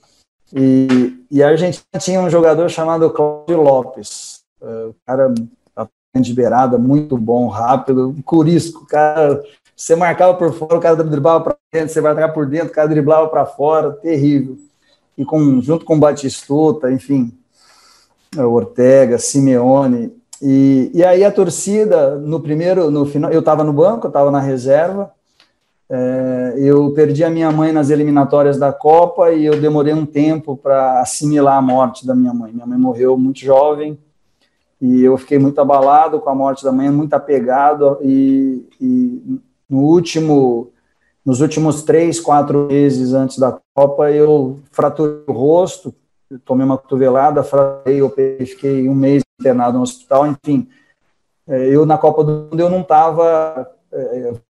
[0.53, 5.33] E, e a Argentina tinha um jogador chamado Cláudio Lopes, uh, cara
[6.21, 9.43] de beirada, muito bom, rápido, um curisco, cara,
[9.79, 12.73] você marcava por fora, o cara driblava para dentro, você vai atacar por dentro, o
[12.73, 14.59] cara driblava para fora, terrível.
[15.17, 17.33] E com, junto com Batistuta, enfim,
[18.37, 20.13] Ortega, Simeone,
[20.43, 24.33] e, e aí a torcida, no primeiro, no final, eu estava no banco, eu estava
[24.33, 25.13] na reserva,
[25.89, 30.57] é, eu perdi a minha mãe nas eliminatórias da Copa e eu demorei um tempo
[30.57, 32.53] para assimilar a morte da minha mãe.
[32.53, 33.97] Minha mãe morreu muito jovem,
[34.81, 39.79] e eu fiquei muito abalado com a morte da mãe, muito apegado e, e no
[39.79, 40.71] último,
[41.25, 45.95] nos últimos três, quatro meses antes da Copa, eu fraturei o rosto,
[46.45, 48.11] tomei uma cotovelada, fraturei, eu
[48.47, 50.69] fiquei um mês internado no hospital, enfim.
[51.47, 53.71] É, eu, na Copa do Mundo, eu não estava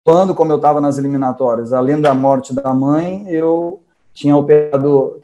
[0.04, 1.72] quando, é, como eu estava nas eliminatórias.
[1.72, 3.80] Além da morte da mãe, eu
[4.12, 5.20] tinha operado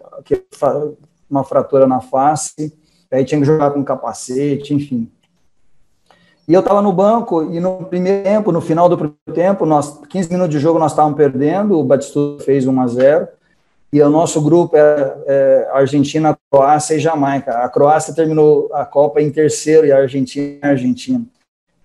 [1.28, 2.72] uma fratura na face,
[3.10, 5.10] aí tinha que jogar com capacete, enfim.
[6.46, 9.98] E eu estava no banco, e no primeiro tempo, no final do primeiro tempo, nós
[10.08, 13.28] 15 minutos de jogo nós estávamos perdendo, o Batistuta fez 1 a 0
[13.90, 17.52] e o nosso grupo é, é Argentina, Croácia e Jamaica.
[17.58, 21.24] A Croácia terminou a Copa em terceiro e a Argentina é Argentina.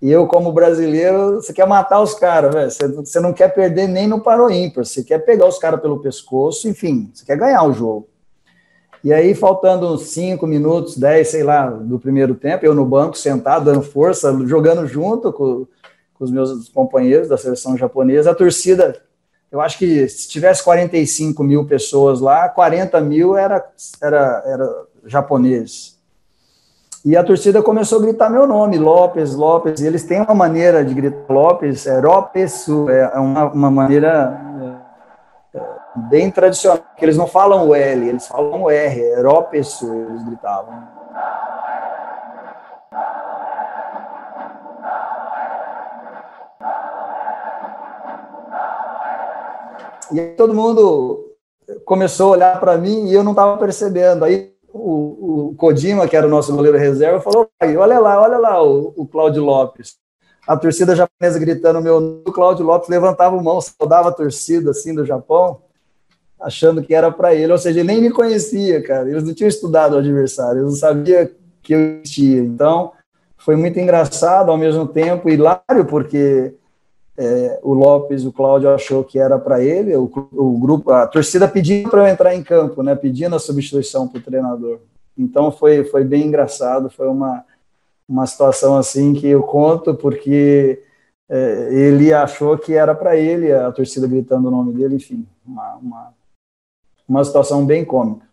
[0.02, 2.74] E eu, como brasileiro, você quer matar os caras.
[2.74, 6.00] Você, você não quer perder nem no paro ímpar, você quer pegar os caras pelo
[6.00, 8.09] pescoço, enfim, você quer ganhar o jogo.
[9.04, 13.18] E aí, faltando uns 5 minutos, 10, sei lá, do primeiro tempo, eu no banco,
[13.18, 15.66] sentado, dando força, jogando junto com,
[16.14, 19.02] com os meus companheiros da seleção japonesa, a torcida,
[19.50, 23.66] eu acho que se tivesse 45 mil pessoas lá, 40 mil era,
[24.02, 25.98] era, era japonês.
[27.06, 30.84] E a torcida começou a gritar meu nome, Lopes, Lopes, e eles têm uma maneira
[30.84, 34.49] de gritar Lopes, é Ropesu, é uma, uma maneira
[36.08, 40.24] bem tradicional, que eles não falam o L, eles falam o R, é Ropesu, eles
[40.24, 40.88] gritavam.
[50.12, 51.36] E aí todo mundo
[51.86, 54.26] começou a olhar para mim e eu não estava percebendo.
[54.26, 58.64] Aí o, o Kodima, que era o nosso goleiro reserva, falou: olha lá, olha lá
[58.64, 59.98] o, o Cláudio Lopes.
[60.48, 64.72] A torcida japonesa gritando meu nome, o Cláudio Lopes levantava a mão, saudava a torcida
[64.72, 65.62] assim do Japão
[66.40, 69.10] achando que era para ele, ou seja, ele nem me conhecia, cara.
[69.10, 71.28] Eles não tinham estudado o adversário, eles não sabiam
[71.62, 72.40] que eu existia.
[72.40, 72.92] Então,
[73.38, 76.54] foi muito engraçado ao mesmo tempo hilário, porque
[77.18, 81.48] é, o Lopes, o Cláudio achou que era para ele, o, o, grupo, a torcida
[81.48, 84.80] pedindo para eu entrar em campo, né, pedindo a substituição para o treinador.
[85.18, 87.44] Então foi, foi bem engraçado, foi uma,
[88.08, 90.82] uma situação assim que eu conto porque
[91.28, 95.76] é, ele achou que era para ele, a torcida gritando o nome dele, enfim, uma,
[95.76, 96.14] uma,
[97.10, 98.28] uma situação bem cômica.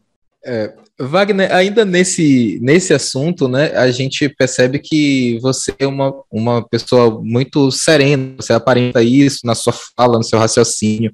[0.44, 6.66] É, Wagner, ainda nesse, nesse assunto, né, a gente percebe que você é uma, uma
[6.66, 11.12] pessoa muito serena, você aparenta isso na sua fala, no seu raciocínio.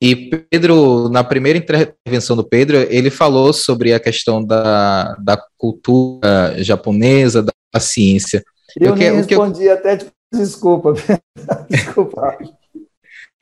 [0.00, 0.14] E
[0.50, 7.42] Pedro, na primeira intervenção do Pedro, ele falou sobre a questão da, da cultura japonesa,
[7.42, 8.42] da ciência.
[8.78, 9.74] Eu, eu que, respondi, eu...
[9.74, 10.94] até te desculpa.
[11.68, 12.38] desculpa.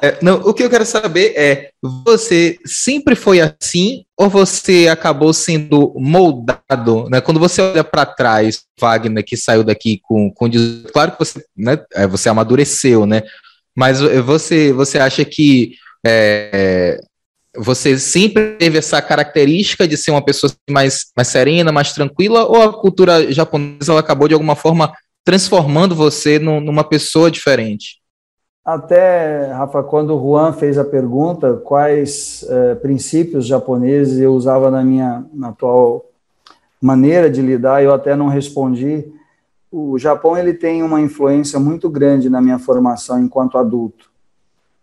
[0.03, 1.71] É, não, o que eu quero saber é:
[2.05, 7.09] você sempre foi assim ou você acabou sendo moldado?
[7.09, 7.21] Né?
[7.21, 10.51] Quando você olha para trás, Wagner, que saiu daqui com, com
[10.93, 13.23] claro que você, né, é, você amadureceu, né?
[13.77, 15.75] Mas você, você acha que
[16.07, 17.01] é,
[17.57, 22.63] você sempre teve essa característica de ser uma pessoa mais, mais serena, mais tranquila, ou
[22.63, 24.93] a cultura japonesa acabou de alguma forma
[25.25, 28.04] transformando você numa pessoa diferente?
[28.65, 34.83] Até, Rafa, quando o Juan fez a pergunta, quais eh, princípios japoneses eu usava na
[34.83, 36.07] minha na atual
[36.81, 39.05] maneira de lidar, eu até não respondi.
[39.71, 44.11] O Japão ele tem uma influência muito grande na minha formação enquanto adulto.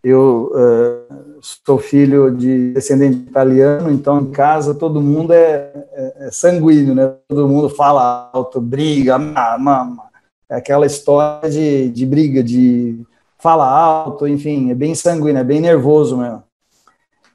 [0.03, 6.31] Eu uh, sou filho de descendente italiano, então em casa todo mundo é, é, é
[6.31, 7.13] sanguíneo, né?
[7.27, 10.03] Todo mundo fala alto, briga, mama,
[10.49, 12.99] é aquela história de, de briga, de
[13.41, 16.43] fala alto, enfim, é bem sanguíneo, é bem nervoso mesmo.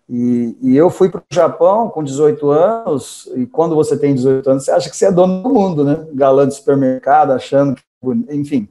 [0.08, 4.48] E, e eu fui para o Japão com 18 anos, e quando você tem 18
[4.48, 6.06] anos, você acha que você é dono do mundo, né?
[6.14, 7.82] Galã de supermercado, achando que,
[8.30, 8.68] enfim,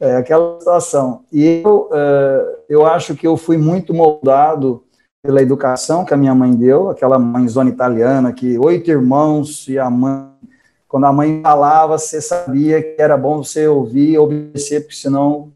[0.00, 1.22] é aquela situação.
[1.32, 4.82] E eu, é, eu acho que eu fui muito moldado
[5.22, 9.88] pela educação que a minha mãe deu, aquela mãezona italiana que oito irmãos e a
[9.88, 10.28] mãe,
[10.88, 15.52] quando a mãe falava, você sabia que era bom você ouvir obedecer, porque senão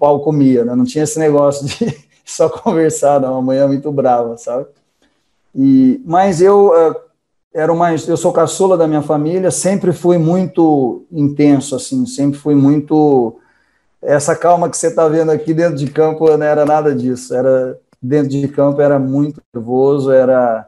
[0.00, 0.74] pau comia, né?
[0.74, 1.94] Não tinha esse negócio de
[2.24, 4.66] só conversar, não, uma é muito brava, sabe?
[5.54, 6.96] E, mas eu uh,
[7.52, 12.54] era uma, eu sou caçula da minha família, sempre fui muito intenso, assim, sempre fui
[12.54, 13.38] muito
[14.00, 17.78] essa calma que você está vendo aqui dentro de campo não era nada disso, era
[18.00, 20.66] dentro de campo era muito nervoso, era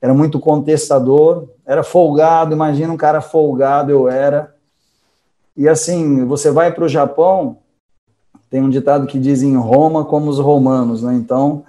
[0.00, 4.52] era muito contestador, era folgado, imagina um cara folgado eu era.
[5.56, 7.58] E assim, você vai para o Japão,
[8.52, 11.14] tem um ditado que diz em Roma como os romanos, né?
[11.14, 11.64] Então,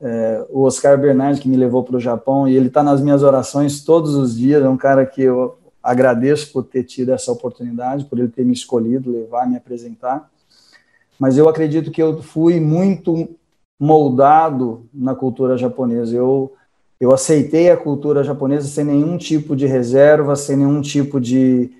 [0.00, 3.22] é, o Oscar Bernardi, que me levou para o Japão, e ele está nas minhas
[3.22, 8.06] orações todos os dias, é um cara que eu agradeço por ter tido essa oportunidade,
[8.06, 10.30] por ele ter me escolhido, levar, me apresentar.
[11.18, 13.28] Mas eu acredito que eu fui muito
[13.78, 16.16] moldado na cultura japonesa.
[16.16, 16.50] Eu,
[16.98, 21.70] eu aceitei a cultura japonesa sem nenhum tipo de reserva, sem nenhum tipo de,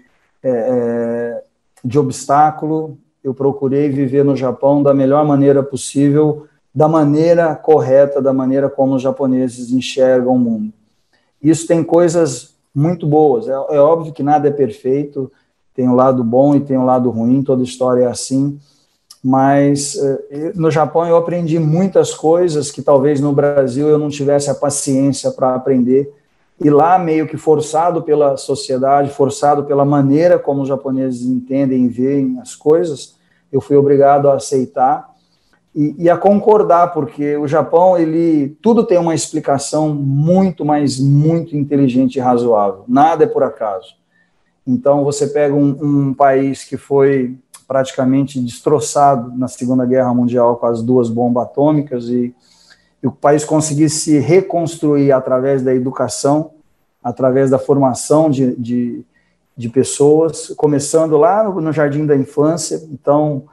[0.42, 1.44] é, é
[1.82, 8.32] de obstáculo eu procurei viver no Japão da melhor maneira possível, da maneira correta, da
[8.32, 10.72] maneira como os japoneses enxergam o mundo.
[11.42, 13.48] Isso tem coisas muito boas.
[13.48, 15.30] É, é óbvio que nada é perfeito,
[15.74, 18.58] tem o um lado bom e tem o um lado ruim, toda história é assim.
[19.22, 24.50] Mas eh, no Japão eu aprendi muitas coisas que talvez no Brasil eu não tivesse
[24.50, 26.12] a paciência para aprender
[26.62, 31.88] e lá meio que forçado pela sociedade, forçado pela maneira como os japoneses entendem e
[31.88, 33.16] veem as coisas,
[33.52, 35.12] eu fui obrigado a aceitar
[35.74, 41.56] e, e, a concordar, porque o Japão, ele tudo tem uma explicação muito, mas muito
[41.56, 42.84] inteligente e razoável.
[42.86, 43.96] Nada é por acaso.
[44.66, 45.76] Então, você pega um,
[46.10, 47.36] um país que foi
[47.66, 52.34] praticamente destroçado na Segunda Guerra Mundial com as duas bombas atômicas e
[53.02, 56.52] e o país conseguisse se reconstruir através da educação,
[57.02, 59.04] através da formação de, de,
[59.56, 62.80] de pessoas, começando lá no, no, jardim da infância.
[62.92, 63.44] Então,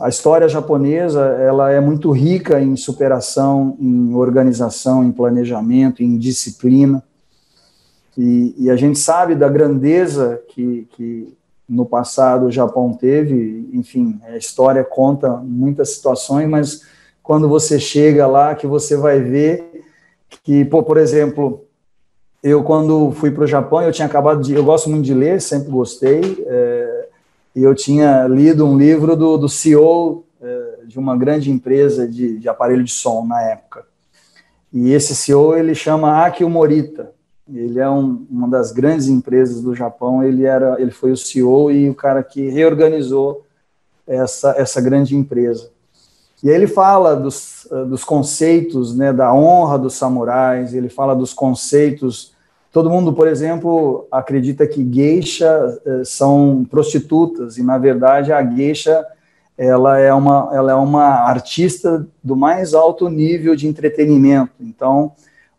[0.00, 7.02] a história japonesa ela é muito rica em superação, em organização, em planejamento, em disciplina.
[8.16, 11.36] E, e a gente sabe da grandeza que, que
[11.68, 13.68] no passado o Japão teve.
[13.74, 16.82] Enfim, a história conta muitas situações, mas
[17.28, 19.84] quando você chega lá, que você vai ver
[20.42, 21.62] que, pô, por exemplo,
[22.42, 25.38] eu quando fui para o Japão, eu tinha acabado de, eu gosto muito de ler,
[25.38, 27.08] sempre gostei, é,
[27.54, 32.38] e eu tinha lido um livro do, do CEO é, de uma grande empresa de,
[32.38, 33.84] de aparelho de som na época.
[34.72, 37.12] E esse CEO ele chama Akio Morita.
[37.46, 40.24] Ele é um, uma das grandes empresas do Japão.
[40.24, 43.44] Ele era, ele foi o CEO e o cara que reorganizou
[44.06, 45.70] essa essa grande empresa.
[46.42, 51.14] E aí ele fala dos, eh, dos conceitos né, da honra dos samurais, ele fala
[51.14, 52.32] dos conceitos.
[52.72, 59.04] Todo mundo, por exemplo, acredita que geisha eh, são prostitutas, e na verdade a geisha
[59.56, 64.52] ela é, uma, ela é uma artista do mais alto nível de entretenimento.
[64.60, 65.12] Então,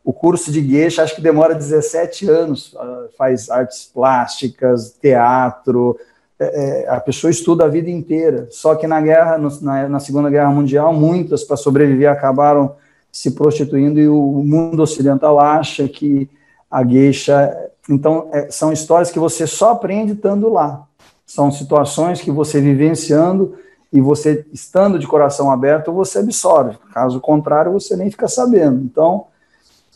[0.06, 6.00] o curso de geisha acho que demora 17 anos, ah, faz artes plásticas, teatro,
[6.40, 8.48] é, é, a pessoa estuda a vida inteira.
[8.50, 12.76] Só que na guerra, na, na Segunda Guerra Mundial, muitas para sobreviver acabaram
[13.12, 16.30] se prostituindo e o mundo ocidental acha que
[16.72, 17.56] a gueixa.
[17.90, 20.86] Então, é, são histórias que você só aprende estando lá.
[21.26, 23.56] São situações que você vivenciando
[23.92, 26.78] e você estando de coração aberto, você absorve.
[26.94, 28.82] Caso contrário, você nem fica sabendo.
[28.84, 29.26] Então,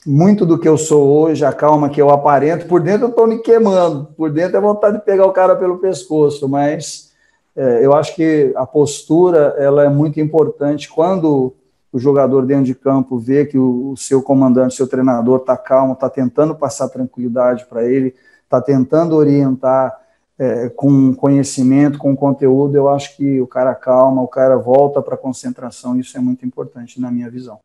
[0.05, 3.27] muito do que eu sou hoje, a calma que eu aparento, por dentro eu estou
[3.27, 7.11] me queimando, por dentro é vontade de pegar o cara pelo pescoço, mas
[7.55, 11.53] é, eu acho que a postura ela é muito importante quando
[11.91, 15.93] o jogador dentro de campo vê que o, o seu comandante, seu treinador está calmo,
[15.93, 19.95] está tentando passar tranquilidade para ele, está tentando orientar
[20.37, 25.13] é, com conhecimento, com conteúdo, eu acho que o cara calma, o cara volta para
[25.13, 27.59] a concentração, isso é muito importante na minha visão.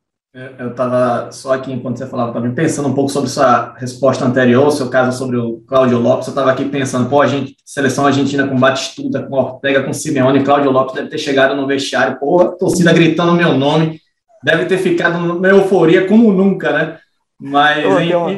[0.57, 4.71] Eu estava só aqui, enquanto você falava também, pensando um pouco sobre sua resposta anterior,
[4.71, 6.29] seu caso sobre o Cláudio Lopes.
[6.29, 10.45] Eu estava aqui pensando, pô, a gente, seleção argentina com Batistuta, com Ortega, com Simeone,
[10.45, 14.01] Cláudio Lopes deve ter chegado no vestiário, pô, a torcida gritando meu nome,
[14.45, 16.99] deve ter ficado numa euforia como nunca, né?
[17.41, 17.85] Mas.
[17.85, 18.37] Pô, tem, uma,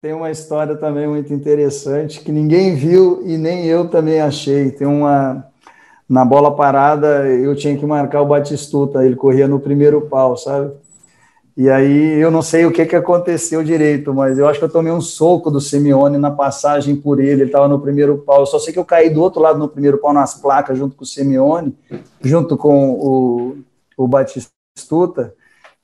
[0.00, 4.70] tem uma história também muito interessante que ninguém viu e nem eu também achei.
[4.70, 5.44] Tem uma.
[6.08, 10.72] Na bola parada, eu tinha que marcar o Batistuta, ele corria no primeiro pau, sabe?
[11.56, 14.70] E aí eu não sei o que, que aconteceu direito, mas eu acho que eu
[14.70, 17.42] tomei um soco do Simeone na passagem por ele.
[17.42, 18.40] Ele estava no primeiro pau.
[18.40, 20.96] Eu só sei que eu caí do outro lado no primeiro pau nas placas junto
[20.96, 21.76] com o Simeone,
[22.20, 23.56] junto com o,
[23.96, 25.32] o Batistuta.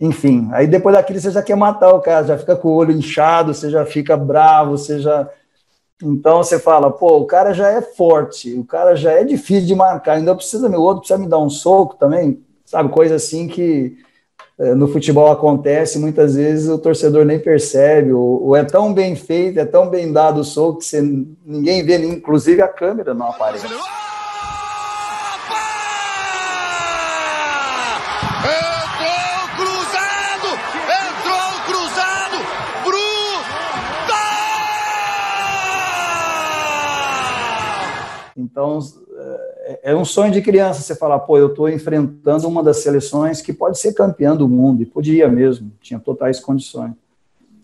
[0.01, 2.91] Enfim, aí depois daquilo você já quer matar o cara, já fica com o olho
[2.91, 5.29] inchado, você já fica bravo, você já.
[6.03, 9.75] Então você fala, pô, o cara já é forte, o cara já é difícil de
[9.75, 12.89] marcar, ainda precisa, meu outro precisa me dar um soco também, sabe?
[12.89, 13.99] Coisa assim que
[14.77, 19.59] no futebol acontece, muitas vezes o torcedor nem percebe, ou, ou, é tão bem feito,
[19.59, 23.65] é tão bem dado o soco que você, ninguém vê, inclusive a câmera não aparece.
[23.65, 23.79] Entrou
[29.57, 30.49] cruzado!
[31.09, 32.37] Entrou cruzado!
[32.85, 33.11] Brutal!
[38.37, 38.79] Então,
[39.83, 43.53] é, um sonho de criança você falar, pô, eu estou enfrentando uma das seleções que
[43.53, 46.93] pode ser campeã do mundo, e podia mesmo, tinha totais condições.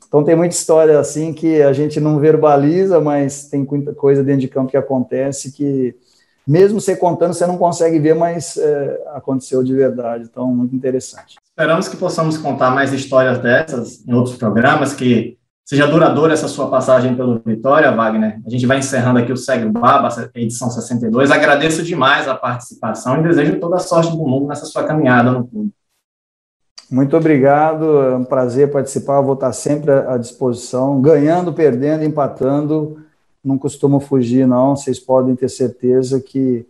[0.07, 4.43] Então tem muita história assim que a gente não verbaliza, mas tem muita coisa dentro
[4.43, 5.97] de campo que acontece que,
[6.47, 10.29] mesmo você contando, você não consegue ver, mas é, aconteceu de verdade.
[10.31, 11.37] Então, muito interessante.
[11.51, 15.36] Esperamos que possamos contar mais histórias dessas em outros programas, que
[15.67, 18.41] seja duradoura essa sua passagem pelo Vitória, Wagner.
[18.47, 21.33] A gente vai encerrando aqui o Segue o Baba, edição 62.
[21.33, 25.45] Agradeço demais a participação e desejo toda a sorte do mundo nessa sua caminhada no
[25.45, 25.73] clube.
[26.89, 33.05] Muito obrigado, é um prazer participar, vou estar sempre à disposição, ganhando, perdendo, empatando,
[33.43, 36.65] não costumo fugir não, vocês podem ter certeza que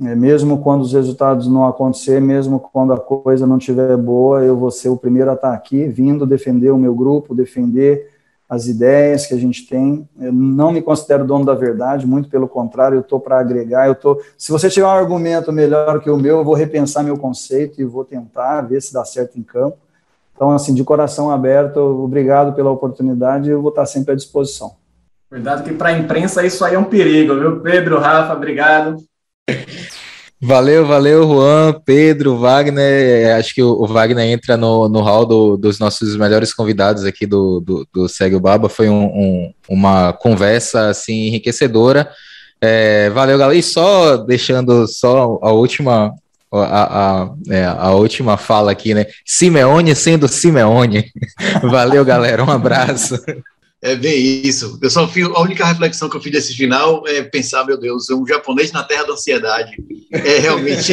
[0.00, 4.56] é, mesmo quando os resultados não acontecer, mesmo quando a coisa não estiver boa, eu
[4.56, 8.11] vou ser o primeiro a estar aqui, vindo defender o meu grupo, defender
[8.52, 10.06] as ideias que a gente tem.
[10.20, 13.86] Eu não me considero dono da verdade, muito pelo contrário, eu estou para agregar.
[13.86, 17.16] Eu tô, se você tiver um argumento melhor que o meu, eu vou repensar meu
[17.16, 19.78] conceito e vou tentar ver se dá certo em campo.
[20.34, 24.76] Então, assim, de coração aberto, obrigado pela oportunidade, eu vou estar sempre à disposição.
[25.30, 27.60] Cuidado que para a imprensa isso aí é um perigo, viu?
[27.60, 29.02] Pedro, Rafa, obrigado.
[30.44, 33.36] Valeu, valeu, Juan, Pedro, Wagner.
[33.36, 37.60] Acho que o, Wagner entra no, no hall do, dos nossos melhores convidados aqui do,
[37.60, 38.68] do, do Segue o Baba.
[38.68, 42.10] Foi um, um, uma conversa assim enriquecedora.
[42.60, 43.56] É, valeu, galera.
[43.56, 46.12] E só deixando só a última
[46.52, 49.06] a, a, é, a, última fala aqui, né?
[49.24, 51.10] Simeone sendo Simeone.
[51.62, 52.44] Valeu, galera.
[52.44, 53.16] Um abraço.
[53.82, 54.16] É bem
[54.46, 54.78] isso.
[54.80, 58.08] Eu só fiz, a única reflexão que eu fiz desse final é pensar, meu Deus,
[58.10, 59.72] um japonês na terra da ansiedade.
[60.12, 60.92] É realmente.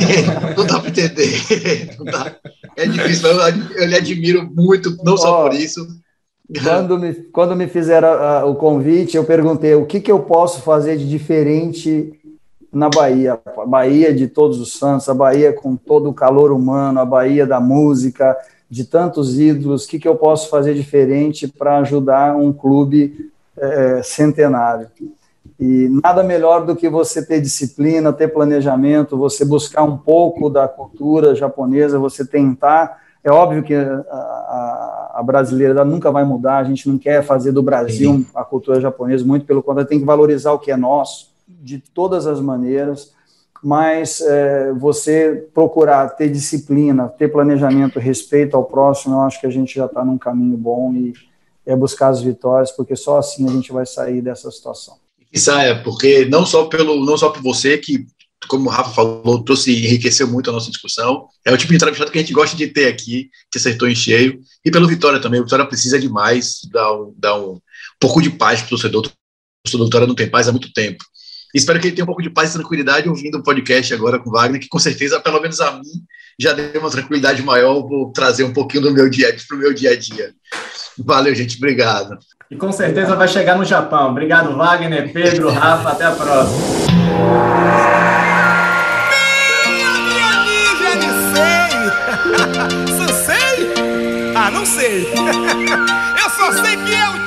[0.56, 1.94] não dá para entender.
[2.10, 2.34] Dá,
[2.74, 3.38] é difícil, eu,
[3.76, 5.86] eu, lhe admiro muito, não só oh, por isso.
[6.62, 10.62] Quando me, quando me fizeram a, o convite, eu perguntei o que, que eu posso
[10.62, 12.12] fazer de diferente
[12.72, 13.38] na Bahia.
[13.58, 17.46] A Bahia de todos os santos, a Bahia com todo o calor humano, a Bahia
[17.46, 18.34] da música
[18.72, 24.00] de tantos ídolos, o que, que eu posso fazer diferente para ajudar um clube é,
[24.02, 24.86] centenário?
[25.60, 30.66] E nada melhor do que você ter disciplina, ter planejamento, você buscar um pouco da
[30.66, 32.98] cultura japonesa, você tentar.
[33.22, 37.52] É óbvio que a, a, a brasileira nunca vai mudar, a gente não quer fazer
[37.52, 41.30] do Brasil a cultura japonesa, muito pelo contrário, tem que valorizar o que é nosso,
[41.46, 43.12] de todas as maneiras
[43.62, 49.50] mas é, você procurar ter disciplina, ter planejamento, respeito ao próximo, eu acho que a
[49.50, 51.12] gente já está num caminho bom e
[51.64, 54.96] é buscar as vitórias, porque só assim a gente vai sair dessa situação.
[55.32, 58.06] E saia, porque não só pelo não só por você que
[58.48, 61.28] como o Rafa falou, trouxe enriqueceu muito a nossa discussão.
[61.44, 63.94] É o tipo de entrevistado que a gente gosta de ter aqui, que acertou em
[63.94, 64.40] cheio.
[64.64, 65.40] E pelo Vitória também.
[65.40, 67.60] O Vitória precisa demais dar um, dar um
[68.00, 69.06] pouco de paz para o torcedor.
[69.06, 69.10] O
[69.64, 71.04] torcedor do Vitória não tem paz há muito tempo.
[71.54, 74.30] Espero que ele tenha um pouco de paz e tranquilidade ouvindo o podcast agora com
[74.30, 76.02] o Wagner, que com certeza, pelo menos a mim,
[76.38, 77.80] já deu uma tranquilidade maior.
[77.82, 80.32] Vou trazer um pouquinho do meu dia para o meu dia a dia.
[80.98, 81.56] Valeu, gente.
[81.58, 82.18] Obrigado.
[82.50, 84.10] E com certeza vai chegar no Japão.
[84.10, 85.90] Obrigado, Wagner, Pedro, Rafa.
[85.90, 86.82] Até a próxima.
[94.44, 95.06] Ah, não sei.
[95.14, 97.21] Eu só sei que é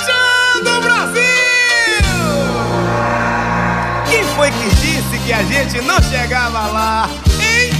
[5.25, 7.09] que a gente não chegava lá,
[7.41, 7.71] hein?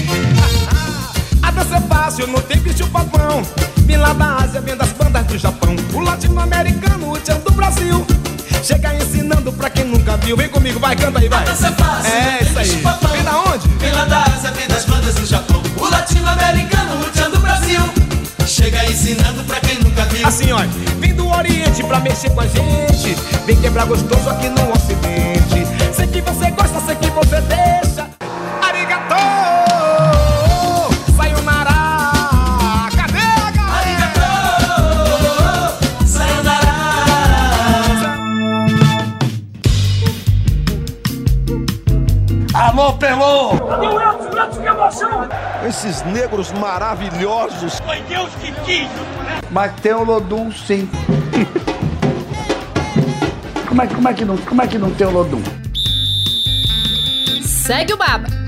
[1.44, 3.44] A dança ser fácil, não tem bicho papão.
[3.86, 5.76] Vim lá da Ásia, vem das bandas do Japão.
[5.94, 8.04] O latino-americano, o tchan do Brasil.
[8.64, 10.36] Chega ensinando pra quem nunca viu.
[10.36, 11.46] Vem comigo, vai, canta aí, vai.
[11.46, 12.68] Dança fácil, É isso aí.
[13.12, 13.68] Vem da onde?
[13.78, 15.62] Vem lá da Ásia, vem das bandas do Japão.
[15.78, 17.82] O latino-americano, o tchan do Brasil.
[18.48, 20.28] Chega ensinando pra quem nunca viu.
[20.28, 20.62] Assim, ó,
[21.00, 23.16] vim do Oriente pra mexer com a gente.
[23.46, 25.65] Vem quebrar gostoso aqui no Ocidente.
[26.16, 28.08] Que você gosta, sei que você deixa.
[28.66, 29.16] Arigato!
[31.14, 31.74] Sayonara!
[32.96, 33.76] Cadê a galera?
[33.76, 34.24] Arigato!
[36.08, 36.72] Sayonara!
[42.54, 43.58] Alô, Pelô!
[43.68, 44.42] Cadê o Edson?
[44.42, 45.28] Edson, que emoção!
[45.68, 47.82] Esses negros maravilhosos.
[47.82, 49.42] Foi Deus que quis, né?
[49.52, 50.90] Mas tem o Lodum sim.
[53.68, 55.44] como, é, como, é que não, como é que não tem o Lodum?
[57.66, 58.45] Segue o Baba.